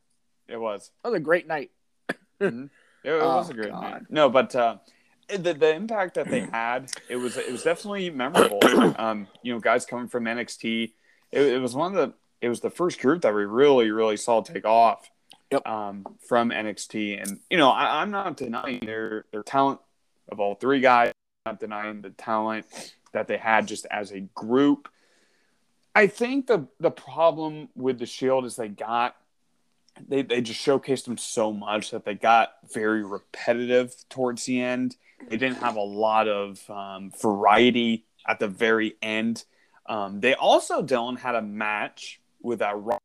[0.47, 0.91] It was.
[1.03, 1.71] That was a great night.
[2.41, 2.65] mm-hmm.
[3.03, 3.81] It, it oh, was a great God.
[3.81, 4.01] night.
[4.09, 4.77] No, but uh,
[5.29, 8.59] the the impact that they had, it was it was definitely memorable.
[8.97, 10.91] um, you know, guys coming from NXT,
[11.31, 14.17] it, it, was one of the it was the first group that we really really
[14.17, 15.09] saw take off.
[15.51, 15.67] Yep.
[15.67, 19.81] Um, from NXT, and you know, I, I'm not denying their their talent
[20.31, 21.11] of all three guys.
[21.45, 22.67] I'm not denying the talent
[23.11, 24.87] that they had just as a group.
[25.93, 29.15] I think the the problem with the Shield is they got
[30.07, 34.95] they they just showcased them so much that they got very repetitive towards the end.
[35.29, 39.43] They didn't have a lot of um, variety at the very end.
[39.85, 43.01] Um, they also Dylan had a match with a Rock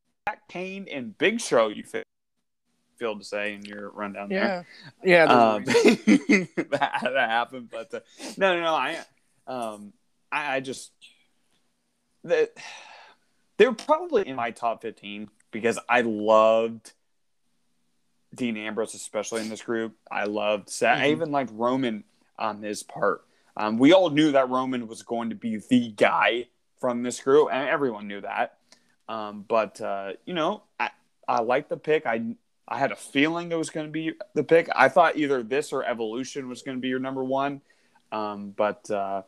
[0.49, 1.69] Kane and Big Show.
[1.69, 1.83] You
[2.99, 4.47] feel to say in your rundown yeah.
[4.47, 4.67] there.
[5.05, 8.01] Yeah, um, that, that happened, but uh,
[8.37, 8.75] no, no, no.
[8.75, 8.99] I,
[9.47, 9.93] um,
[10.33, 10.93] I, I just
[12.29, 12.53] that
[13.57, 16.93] they're probably in my top 15 because I loved
[18.35, 19.97] Dean Ambrose, especially in this group.
[20.11, 20.97] I loved Seth.
[20.97, 21.05] Mm-hmm.
[21.05, 22.05] I even liked Roman
[22.39, 23.25] on his part.
[23.57, 26.47] Um, we all knew that Roman was going to be the guy
[26.79, 28.59] from this group, and everyone knew that.
[29.09, 30.91] Um, but uh, you know, I,
[31.27, 32.07] I like the pick.
[32.07, 32.37] I
[32.69, 34.69] I had a feeling it was going to be the pick.
[34.75, 37.63] I thought either this or Evolution was going to be your number one.
[38.13, 39.23] Um, but uh,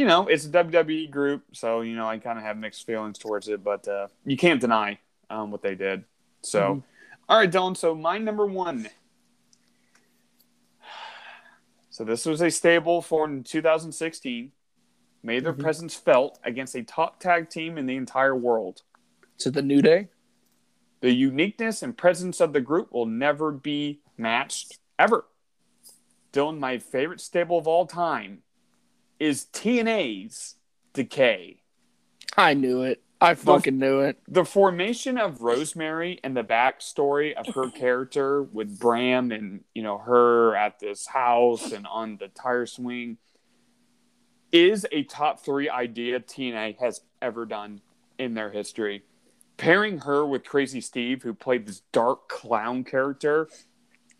[0.00, 3.18] you know, it's a WWE group, so you know I kind of have mixed feelings
[3.18, 4.98] towards it, but uh, you can't deny
[5.28, 6.04] um, what they did.
[6.40, 6.78] So, mm-hmm.
[7.28, 7.76] all right, Dylan.
[7.76, 8.88] So my number one.
[11.92, 14.52] So this was a stable formed in 2016,
[15.22, 15.60] made their mm-hmm.
[15.60, 18.80] presence felt against a top tag team in the entire world.
[19.40, 20.08] To the New Day.
[21.00, 25.26] The uniqueness and presence of the group will never be matched ever.
[26.32, 28.44] Dylan, my favorite stable of all time
[29.20, 30.56] is TNA's
[30.92, 31.62] Decay.
[32.36, 33.02] I knew it.
[33.20, 34.18] I fucking the, knew it.
[34.26, 39.98] The formation of Rosemary and the backstory of her character with Bram and you know
[39.98, 43.18] her at this house and on the tire swing,
[44.52, 47.82] is a top three idea TNA has ever done
[48.18, 49.04] in their history.
[49.58, 53.48] Pairing her with Crazy Steve, who played this dark clown character,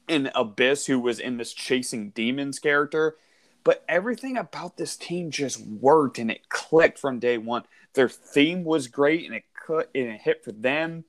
[0.06, 3.16] and Abyss, who was in this chasing demons character.
[3.64, 7.64] But everything about this team just worked and it clicked from day one.
[7.94, 11.04] Their theme was great and it cut and it hit for them.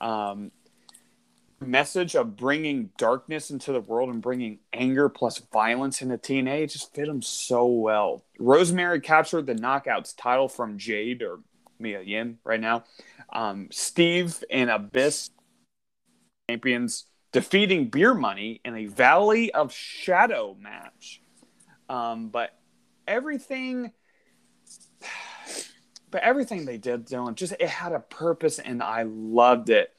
[0.00, 0.50] Um,
[1.60, 6.94] message of bringing darkness into the world and bringing anger plus violence into TNA just
[6.94, 8.24] fit them so well.
[8.38, 11.40] Rosemary captured the Knockouts title from Jade or
[11.78, 12.84] Mia Yim right now.
[13.32, 15.30] Um, Steve and Abyss
[16.48, 21.20] champions defeating Beer Money in a Valley of Shadow match.
[21.88, 22.56] Um, but
[23.06, 23.92] everything,
[26.10, 29.92] but everything they did, Dylan, just it had a purpose, and I loved it.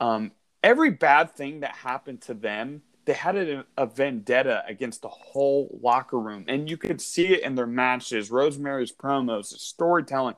[0.00, 0.32] Um,
[0.62, 5.78] every bad thing that happened to them, they had a, a, vendetta against the whole
[5.82, 10.36] locker room, and you could see it in their matches, Rosemary's promos, the storytelling,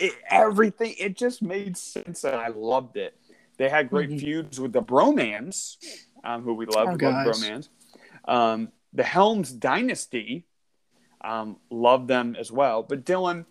[0.00, 0.94] it, everything.
[0.98, 3.18] It just made sense, and I loved it.
[3.56, 4.18] They had great mm-hmm.
[4.18, 5.76] feuds with the Bromans,
[6.22, 7.68] um, who we love, oh, love Bromans.
[8.26, 10.44] Um, the Helms Dynasty,
[11.22, 12.82] um, love them as well.
[12.82, 13.44] But Dylan,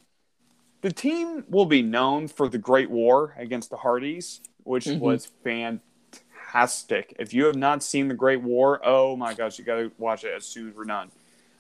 [0.82, 5.00] the team will be known for the Great War against the Hardys, which mm-hmm.
[5.00, 7.16] was fantastic.
[7.20, 10.24] If you have not seen The Great War, oh my gosh, you got to watch
[10.24, 11.12] it as soon as we're done.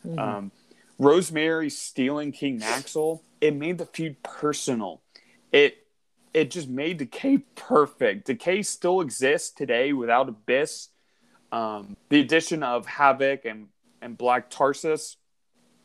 [0.05, 0.19] Mm-hmm.
[0.19, 0.51] Um,
[0.99, 5.01] Rosemary stealing King Maxel, it made the feud personal.
[5.51, 5.77] It
[6.33, 8.27] it just made Decay perfect.
[8.27, 10.89] Decay still exists today without Abyss.
[11.51, 13.67] Um, the addition of Havoc and
[14.01, 15.17] and Black Tarsus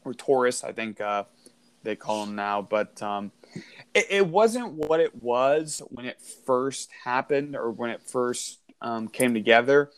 [0.05, 1.25] or Taurus, I think uh,
[1.83, 3.33] they call him now, but um,
[3.95, 9.09] it, it wasn't what it was when it first happened or when it first um,
[9.09, 9.91] came together.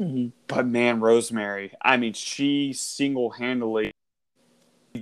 [0.00, 0.28] Mm-hmm.
[0.48, 3.92] But man, Rosemary, I mean, she single handedly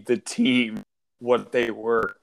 [0.05, 0.83] the team
[1.19, 2.17] what they were,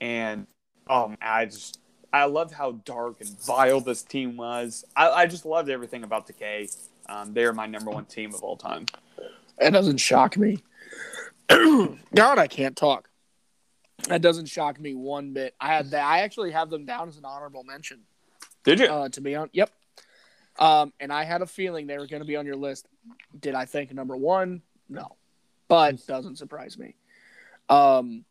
[0.00, 0.46] and
[0.88, 1.80] um, I just
[2.12, 4.84] I loved how dark and vile this team was.
[4.96, 6.68] I, I just loved everything about Decay.
[7.08, 8.86] Um, they are my number one team of all time.
[9.58, 10.62] That doesn't shock me.
[11.48, 13.08] God, I can't talk.
[14.08, 15.54] That doesn't shock me one bit.
[15.60, 16.04] I had that.
[16.04, 18.00] I actually have them down as an honorable mention.
[18.64, 18.86] Did you?
[18.86, 19.70] Uh, to be on, yep.
[20.58, 22.86] Um, and I had a feeling they were going to be on your list.
[23.38, 24.62] Did I think number one?
[24.88, 25.16] No,
[25.68, 26.96] but doesn't surprise me.
[27.68, 28.24] Um,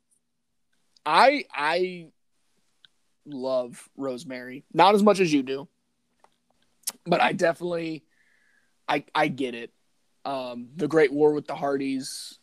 [1.05, 2.07] I I
[3.25, 5.67] love Rosemary, not as much as you do,
[7.05, 8.03] but I definitely
[8.87, 9.71] I I get it.
[10.25, 12.39] Um, the Great War with the Hardys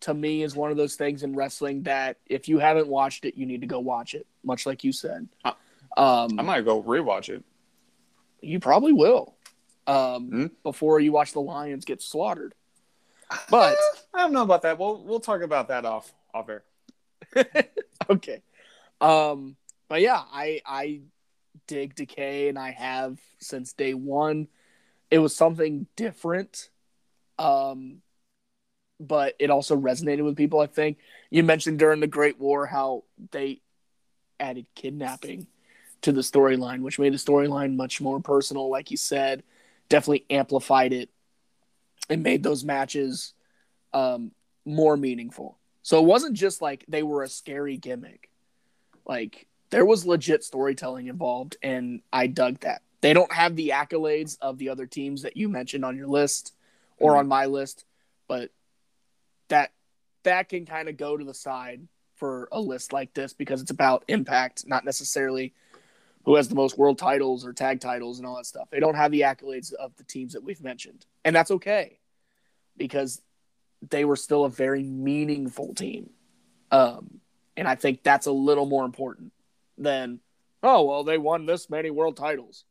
[0.00, 3.36] to me is one of those things in wrestling that if you haven't watched it,
[3.36, 4.26] you need to go watch it.
[4.42, 5.28] Much like you said.
[5.44, 7.44] Um, I might go rewatch it.
[8.40, 9.36] You probably will.
[9.86, 10.46] Um, mm-hmm.
[10.62, 12.54] Before you watch the Lions get slaughtered.
[13.50, 13.76] But
[14.14, 14.78] I don't know about that.
[14.78, 16.64] We'll we'll talk about that off off air.
[18.10, 18.42] okay.
[19.00, 19.56] Um,
[19.88, 21.00] but yeah, I I
[21.66, 24.48] dig Decay and I have since day one.
[25.10, 26.70] It was something different.
[27.38, 28.02] Um,
[29.00, 30.60] but it also resonated with people.
[30.60, 30.98] I think
[31.30, 33.62] you mentioned during the Great War how they
[34.38, 35.46] added kidnapping
[36.02, 38.70] to the storyline, which made the storyline much more personal.
[38.70, 39.42] Like you said,
[39.88, 41.08] definitely amplified it
[42.08, 43.32] and made those matches
[43.92, 44.32] um,
[44.64, 45.58] more meaningful.
[45.82, 48.30] So it wasn't just like they were a scary gimmick.
[49.06, 52.82] Like there was legit storytelling involved, and I dug that.
[53.00, 56.54] They don't have the accolades of the other teams that you mentioned on your list
[56.98, 57.20] or mm-hmm.
[57.20, 57.84] on my list,
[58.28, 58.50] but
[59.48, 59.72] that
[60.22, 61.86] that can kind of go to the side
[62.16, 65.54] for a list like this because it's about impact, not necessarily
[66.24, 68.68] who has the most world titles or tag titles and all that stuff.
[68.70, 71.06] They don't have the accolades of the teams that we've mentioned.
[71.24, 71.98] And that's okay
[72.76, 73.22] because
[73.88, 76.10] they were still a very meaningful team.
[76.70, 77.20] Um,
[77.56, 79.32] and I think that's a little more important
[79.78, 80.20] than,
[80.62, 82.64] oh, well, they won this many world titles.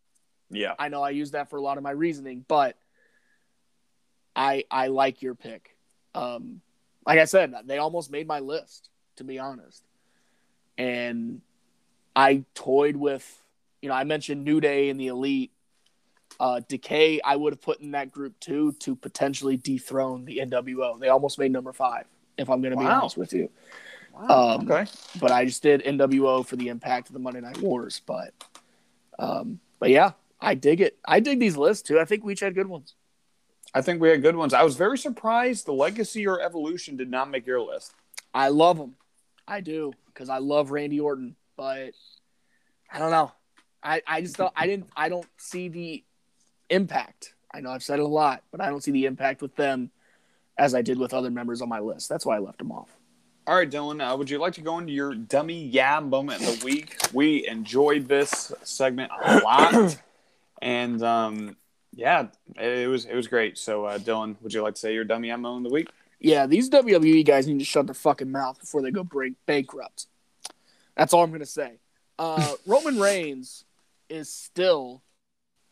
[0.50, 0.74] Yeah.
[0.78, 2.78] I know I use that for a lot of my reasoning, but
[4.36, 5.76] I I like your pick.
[6.16, 6.62] Um,
[7.06, 9.84] like I said, they almost made my list, to be honest.
[10.78, 11.42] And
[12.16, 13.42] I toyed with,
[13.82, 15.52] you know, I mentioned New Day and the Elite.
[16.40, 21.00] Uh, Decay, I would have put in that group too to potentially dethrone the NWO.
[21.00, 22.06] They almost made number five,
[22.38, 23.50] if I'm going to be honest with you.
[24.14, 24.56] Wow.
[24.56, 24.90] Um, okay.
[25.20, 28.02] But I just did NWO for the impact of the Monday Night Wars.
[28.06, 28.34] But,
[29.18, 30.12] um, but yeah,
[30.42, 30.98] I dig it.
[31.06, 32.00] I dig these lists too.
[32.00, 32.96] I think we each had good ones.
[33.74, 34.54] I think we had good ones.
[34.54, 37.94] I was very surprised the Legacy or Evolution did not make your list.
[38.34, 38.96] I love them.
[39.48, 41.92] I do because I love Randy Orton but
[42.90, 43.34] I don't know.
[43.84, 46.06] I, I just don't I didn't I don't see the
[46.70, 47.34] impact.
[47.54, 49.92] I know I've said it a lot, but I don't see the impact with them
[50.58, 52.08] as I did with other members on my list.
[52.08, 52.88] That's why I left them off.
[53.46, 56.60] All right, Dylan, uh, would you like to go into your dummy yeah moment of
[56.60, 56.96] the week?
[57.14, 59.98] We enjoyed this segment a lot,
[60.62, 61.58] and um,
[61.94, 62.28] yeah,
[62.58, 63.58] it was it was great.
[63.58, 65.90] So, uh, Dylan, would you like to say your dummy moment of the week?
[66.20, 70.08] Yeah, these WWE guys need to shut their fucking mouth before they go break bankrupt.
[70.96, 71.80] That's all I'm gonna say.
[72.18, 73.66] Uh, Roman Reigns
[74.10, 75.02] is still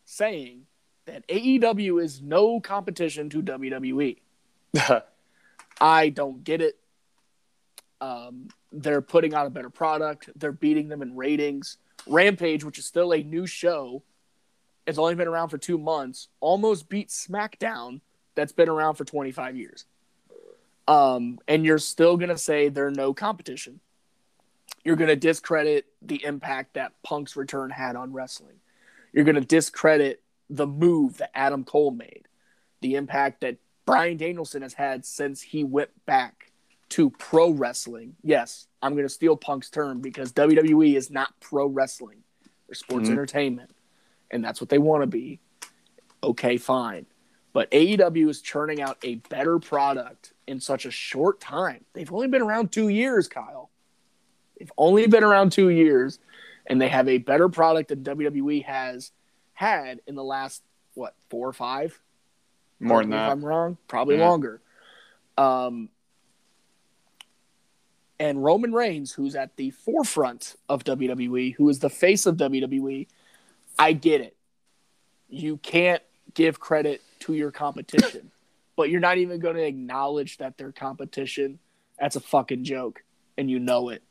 [0.06, 0.68] saying
[1.06, 4.18] that AEW is no competition to WWE.
[5.82, 6.78] I don't get it.
[8.00, 10.30] Um, they're putting out a better product.
[10.36, 11.78] They're beating them in ratings.
[12.06, 14.04] Rampage, which is still a new show,
[14.88, 18.02] has only been around for two months, almost beat SmackDown,
[18.36, 19.86] that's been around for 25 years.
[20.88, 23.82] Um, and you're still going to say they're no competition.
[24.86, 28.56] You're going to discredit the impact that Punk's return had on wrestling.
[29.12, 32.28] You're going to discredit the move that Adam Cole made,
[32.82, 36.52] the impact that Bryan Danielson has had since he went back
[36.90, 38.16] to pro wrestling.
[38.24, 42.24] Yes, I'm going to steal Punk's term because WWE is not pro wrestling.
[42.68, 43.14] They're sports mm-hmm.
[43.14, 43.72] entertainment,
[44.32, 45.40] and that's what they want to be.
[46.24, 47.06] Okay, fine.
[47.54, 51.86] But AEW is churning out a better product in such a short time.
[51.94, 53.70] They've only been around two years, Kyle.
[54.60, 56.20] They've only been around two years,
[56.66, 59.12] and they have a better product than WWE has
[59.54, 60.64] had in the last
[60.94, 62.00] what four or five.
[62.80, 63.32] More than that.
[63.32, 63.78] I'm wrong.
[63.88, 64.28] Probably yeah.
[64.28, 64.62] longer.
[65.38, 65.90] Um,
[68.20, 73.08] and Roman Reigns, who's at the forefront of WWE, who is the face of WWE,
[73.78, 74.36] I get it.
[75.30, 76.02] You can't
[76.34, 78.32] give credit to your competition,
[78.76, 81.60] but you're not even going to acknowledge that they're competition.
[82.00, 83.04] That's a fucking joke,
[83.38, 84.04] and you know it.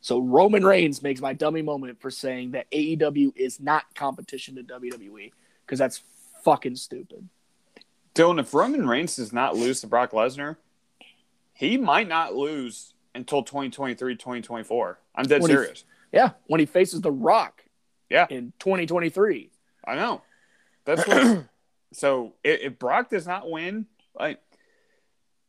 [0.00, 4.62] So Roman Reigns makes my dummy moment for saying that AEW is not competition to
[4.62, 5.32] WWE
[5.64, 6.02] because that's
[6.44, 7.28] fucking stupid.
[8.14, 10.56] Dylan, if Roman Reigns does not lose to Brock Lesnar,
[11.52, 14.98] he might not lose until 2023, 2024.
[15.14, 15.84] I'm dead when serious.
[16.12, 17.64] He, yeah, when he faces The Rock.
[18.08, 18.26] Yeah.
[18.30, 19.50] In 2023.
[19.86, 20.22] I know.
[20.84, 21.44] That's what.
[21.92, 23.86] so if, if, Brock does not win,
[24.18, 24.40] like,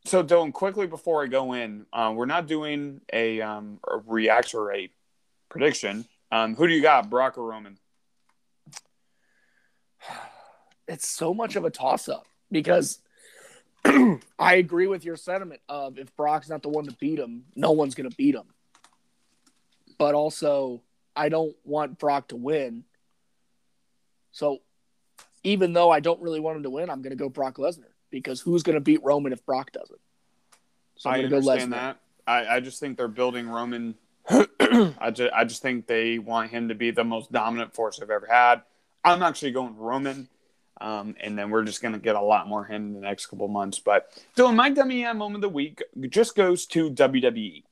[0.06, 4.60] so Dylan, quickly before I go in, uh, we're not doing a, um, a reaction
[4.60, 4.92] rate
[5.50, 6.06] prediction.
[6.32, 7.78] Um, who do you got, Brock or Roman?
[10.90, 13.00] It's so much of a toss up because
[14.40, 17.72] I agree with your sentiment of if Brock's not the one to beat him, no
[17.72, 18.48] one's going to beat him.
[19.98, 20.82] But also,
[21.18, 22.84] I don't want Brock to win.
[24.32, 24.60] So,
[25.44, 27.92] even though I don't really want him to win, I'm going to go Brock Lesnar
[28.12, 30.00] because who's going to beat Roman if Brock doesn't?
[30.98, 32.00] So I'm I understand go that.
[32.26, 33.96] I, I just think they're building Roman.
[34.30, 38.10] I just I just think they want him to be the most dominant force they've
[38.10, 38.62] ever had.
[39.04, 40.28] I'm actually going Roman.
[40.80, 43.28] Um, and then we're just going to get a lot more him in the next
[43.28, 43.80] couple months.
[43.80, 47.64] But Dylan, my dummy moment of the week just goes to WWE.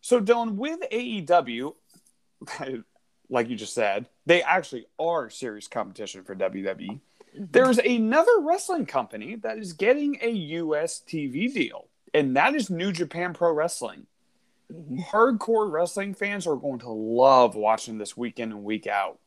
[0.00, 1.74] So, Dylan, with AEW,
[3.28, 6.76] like you just said, they actually are serious competition for WWE.
[6.76, 7.44] Mm-hmm.
[7.50, 12.92] There's another wrestling company that is getting a US TV deal, and that is New
[12.92, 14.06] Japan Pro Wrestling.
[14.72, 15.00] Mm-hmm.
[15.00, 19.18] Hardcore wrestling fans are going to love watching this week in and week out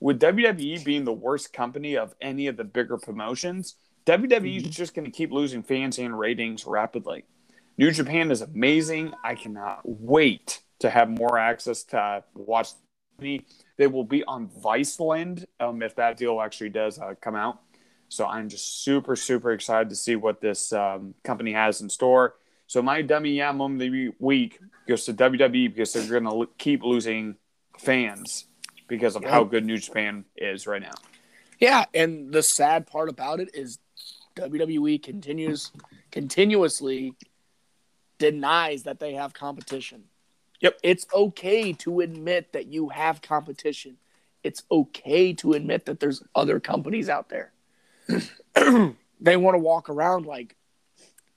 [0.00, 3.76] with WWE being the worst company of any of the bigger promotions,
[4.06, 4.70] WWE is mm-hmm.
[4.70, 7.24] just going to keep losing fans and ratings rapidly.
[7.78, 9.12] New Japan is amazing.
[9.24, 12.70] I cannot wait to have more access to watch.
[13.20, 13.44] Me.
[13.76, 17.60] They will be on Viceland um, if that deal actually does uh, come out.
[18.08, 22.34] So I'm just super, super excited to see what this um, company has in store.
[22.66, 26.50] So my dummy yeah moment of the week goes to WWE because they're going to
[26.58, 27.36] keep losing
[27.78, 28.46] fans
[28.88, 29.30] because of yeah.
[29.30, 30.94] how good New Japan is right now.
[31.60, 33.78] Yeah, and the sad part about it is
[34.36, 35.70] WWE continues
[36.10, 37.14] continuously
[38.18, 40.04] denies that they have competition.
[40.62, 40.78] Yep.
[40.82, 43.98] It's okay to admit that you have competition.
[44.42, 47.52] It's okay to admit that there's other companies out there.
[49.20, 50.56] they want to walk around like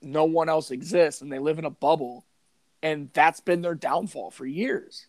[0.00, 2.24] no one else exists and they live in a bubble.
[2.82, 5.06] And that's been their downfall for years.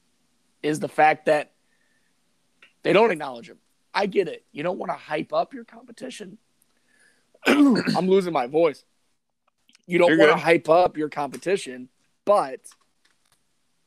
[0.64, 1.52] Is the fact that
[2.82, 3.60] they don't acknowledge him.
[3.94, 4.44] I get it.
[4.52, 6.38] You don't want to hype up your competition.
[7.46, 8.84] I'm losing my voice.
[9.86, 11.90] You don't want to hype up your competition,
[12.26, 12.62] but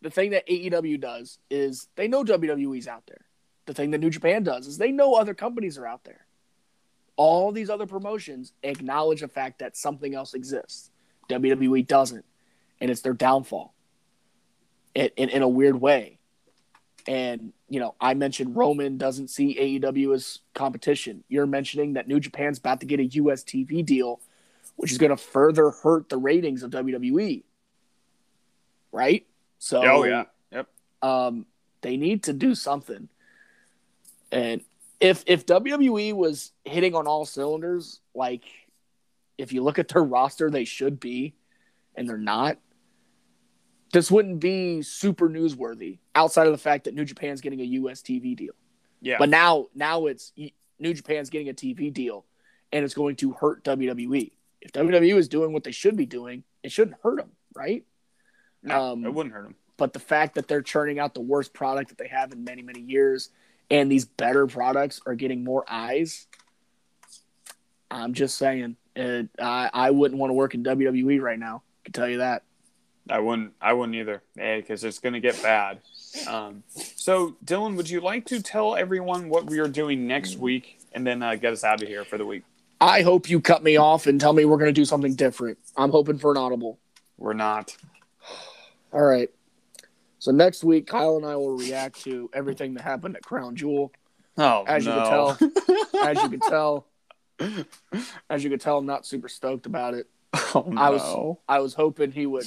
[0.02, 3.26] the thing that AEW does is they know WWE's out there.
[3.66, 6.26] The thing that New Japan does is they know other companies are out there.
[7.16, 10.90] All these other promotions acknowledge the fact that something else exists.
[11.28, 12.24] WWE doesn't,
[12.80, 13.74] and it's their downfall.
[14.94, 16.18] In, in, in a weird way.
[17.06, 21.22] And, you know, I mentioned Roman doesn't see AEW as competition.
[21.28, 24.20] You're mentioning that New Japan's about to get a US TV deal,
[24.76, 27.44] which is going to further hurt the ratings of WWE.
[28.92, 29.24] right?
[29.60, 30.68] So oh yeah, yep.
[31.02, 31.44] um,
[31.82, 33.08] they need to do something.
[34.32, 34.62] And
[35.00, 38.44] if if WWE was hitting on all cylinders, like
[39.36, 41.34] if you look at their roster, they should be,
[41.94, 42.56] and they're not.
[43.92, 48.00] This wouldn't be super newsworthy outside of the fact that New Japan's getting a US
[48.00, 48.54] TV deal.
[49.02, 50.32] Yeah, But now now it's
[50.78, 52.24] New Japan's getting a TV deal,
[52.72, 54.32] and it's going to hurt WWE.
[54.62, 57.84] If WWE is doing what they should be doing, it shouldn't hurt them, right?
[58.62, 59.54] No, um, it wouldn't hurt them.
[59.76, 62.62] but the fact that they're churning out the worst product that they have in many
[62.62, 63.30] many years
[63.70, 66.26] and these better products are getting more eyes
[67.90, 71.84] i'm just saying it, I, I wouldn't want to work in wwe right now i
[71.84, 72.42] can tell you that
[73.08, 73.54] I wouldn't.
[73.60, 75.80] I wouldn't either, because it's going to get bad.
[76.28, 76.62] Um,
[76.94, 81.04] so, Dylan, would you like to tell everyone what we are doing next week, and
[81.04, 82.44] then uh, get us out of here for the week?
[82.80, 85.58] i hope you cut me off and tell me we're going to do something different
[85.76, 86.78] i'm hoping for an audible
[87.18, 87.76] We're not.
[88.92, 89.30] All right
[90.18, 93.92] so next week kyle and i will react to everything that happened at crown jewel
[94.36, 95.30] Oh as you can tell
[96.04, 96.86] as you can tell
[98.30, 100.06] as you can tell i'm not super stoked about it
[100.54, 100.80] oh no.
[100.80, 102.46] I was I was hoping he would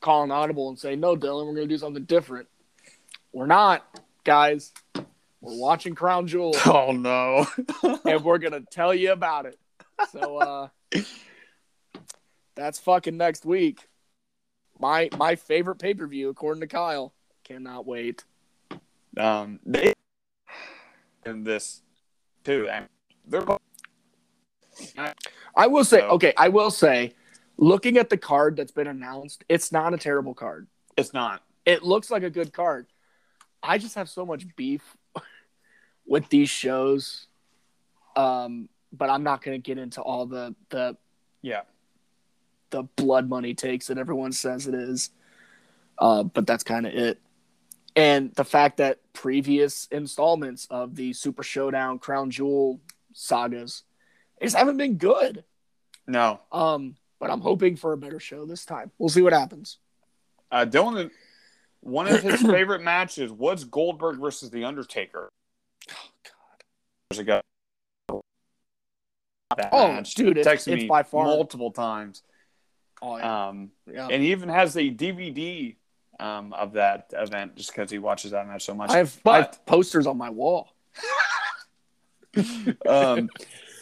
[0.00, 2.46] call an audible and say, "No, Dylan, we're going to do something different."
[3.32, 3.84] We're not,
[4.22, 4.72] guys.
[4.94, 7.46] We're watching Crown Jewel, Oh no.
[8.04, 9.58] and we're going to tell you about it.
[10.12, 10.68] So uh,
[12.54, 13.80] that's fucking next week.
[14.78, 17.12] My my favorite pay per view, according to Kyle.
[17.44, 18.24] Cannot wait.
[19.18, 19.92] um, they
[21.24, 21.82] and this
[22.44, 22.68] too.
[22.68, 22.86] and
[23.26, 23.60] They're both.
[25.56, 27.12] I will say, So- okay, I will say,
[27.56, 30.66] looking at the card that's been announced, it's not a terrible card.
[30.96, 31.42] It's not.
[31.64, 32.86] it looks like a good card.
[33.62, 34.96] I just have so much beef
[36.06, 37.26] with these shows.
[38.16, 40.96] Um, but I'm not going to get into all the the
[41.42, 41.62] Yeah.
[42.74, 45.10] The blood money takes that everyone says it is.
[45.96, 47.20] Uh, but that's kind of it.
[47.94, 52.80] And the fact that previous installments of the Super Showdown Crown Jewel
[53.12, 53.84] sagas
[54.42, 55.44] just haven't been good.
[56.08, 56.40] No.
[56.50, 58.90] Um, but I'm hoping for a better show this time.
[58.98, 59.78] We'll see what happens.
[60.50, 61.12] Uh, Dylan,
[61.80, 65.28] one of his favorite matches was Goldberg versus The Undertaker.
[65.92, 67.12] Oh God.
[67.12, 67.40] Years ago.
[69.56, 70.16] That Oh, match.
[70.16, 71.26] dude, it's, by far.
[71.26, 72.24] multiple times.
[73.04, 73.48] Oh, yeah.
[73.48, 74.08] Um, yeah.
[74.10, 75.76] and he even has a DVD
[76.18, 78.90] um, of that event just because he watches that match so much.
[78.90, 80.74] I have, I have posters on my wall.
[82.88, 83.28] um,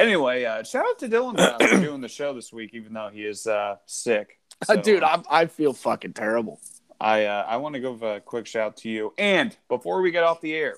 [0.00, 3.10] anyway, uh, shout out to Dylan uh, for doing the show this week, even though
[3.12, 4.38] he is uh, sick.
[4.64, 6.60] So, Dude, I, I feel fucking terrible.
[7.00, 9.12] I uh, I want to give a quick shout to you.
[9.18, 10.76] And before we get off the air,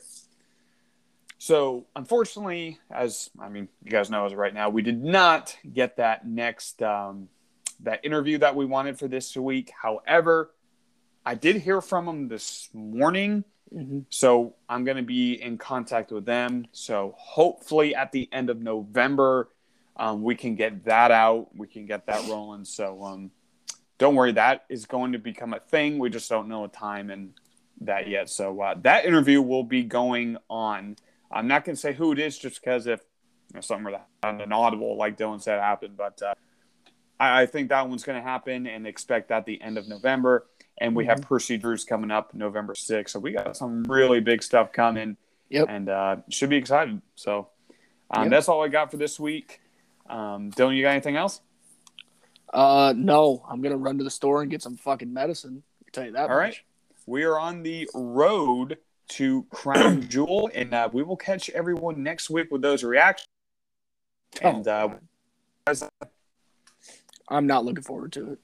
[1.36, 5.54] so unfortunately, as I mean, you guys know as of right now, we did not
[5.70, 7.28] get that next um,
[7.84, 9.72] that interview that we wanted for this week.
[9.80, 10.50] However,
[11.24, 13.44] I did hear from them this morning.
[14.10, 16.66] So I'm going to be in contact with them.
[16.72, 19.48] So hopefully at the end of November,
[19.96, 21.48] um, we can get that out.
[21.56, 22.64] We can get that rolling.
[22.64, 23.30] So um,
[23.98, 25.98] don't worry, that is going to become a thing.
[25.98, 27.32] We just don't know a time and
[27.80, 28.28] that yet.
[28.28, 30.96] So uh, that interview will be going on.
[31.32, 33.00] I'm not going to say who it is just because if
[33.50, 35.96] you know, something were to happen, an audible, like Dylan said, happened.
[35.96, 36.34] But uh,
[37.18, 40.46] I, I think that one's going to happen and expect that the end of November.
[40.78, 43.10] And we have Percy Drews coming up November 6th.
[43.10, 45.16] So we got some really big stuff coming.
[45.50, 45.66] Yep.
[45.68, 47.00] And uh, should be excited.
[47.14, 47.48] So
[48.10, 48.30] um, Yep.
[48.30, 49.60] that's all I got for this week.
[50.08, 51.40] Um, Dylan, you got anything else?
[52.52, 55.62] Uh, no, I'm gonna run to the store and get some fucking medicine.
[55.80, 56.30] I can tell you that.
[56.30, 56.48] All right.
[56.48, 56.64] much.
[57.06, 58.78] We are on the road
[59.08, 63.28] to Crown Jewel, and uh, we will catch everyone next week with those reactions.
[64.42, 64.88] Oh, And uh.
[67.28, 68.38] I'm not looking forward to it.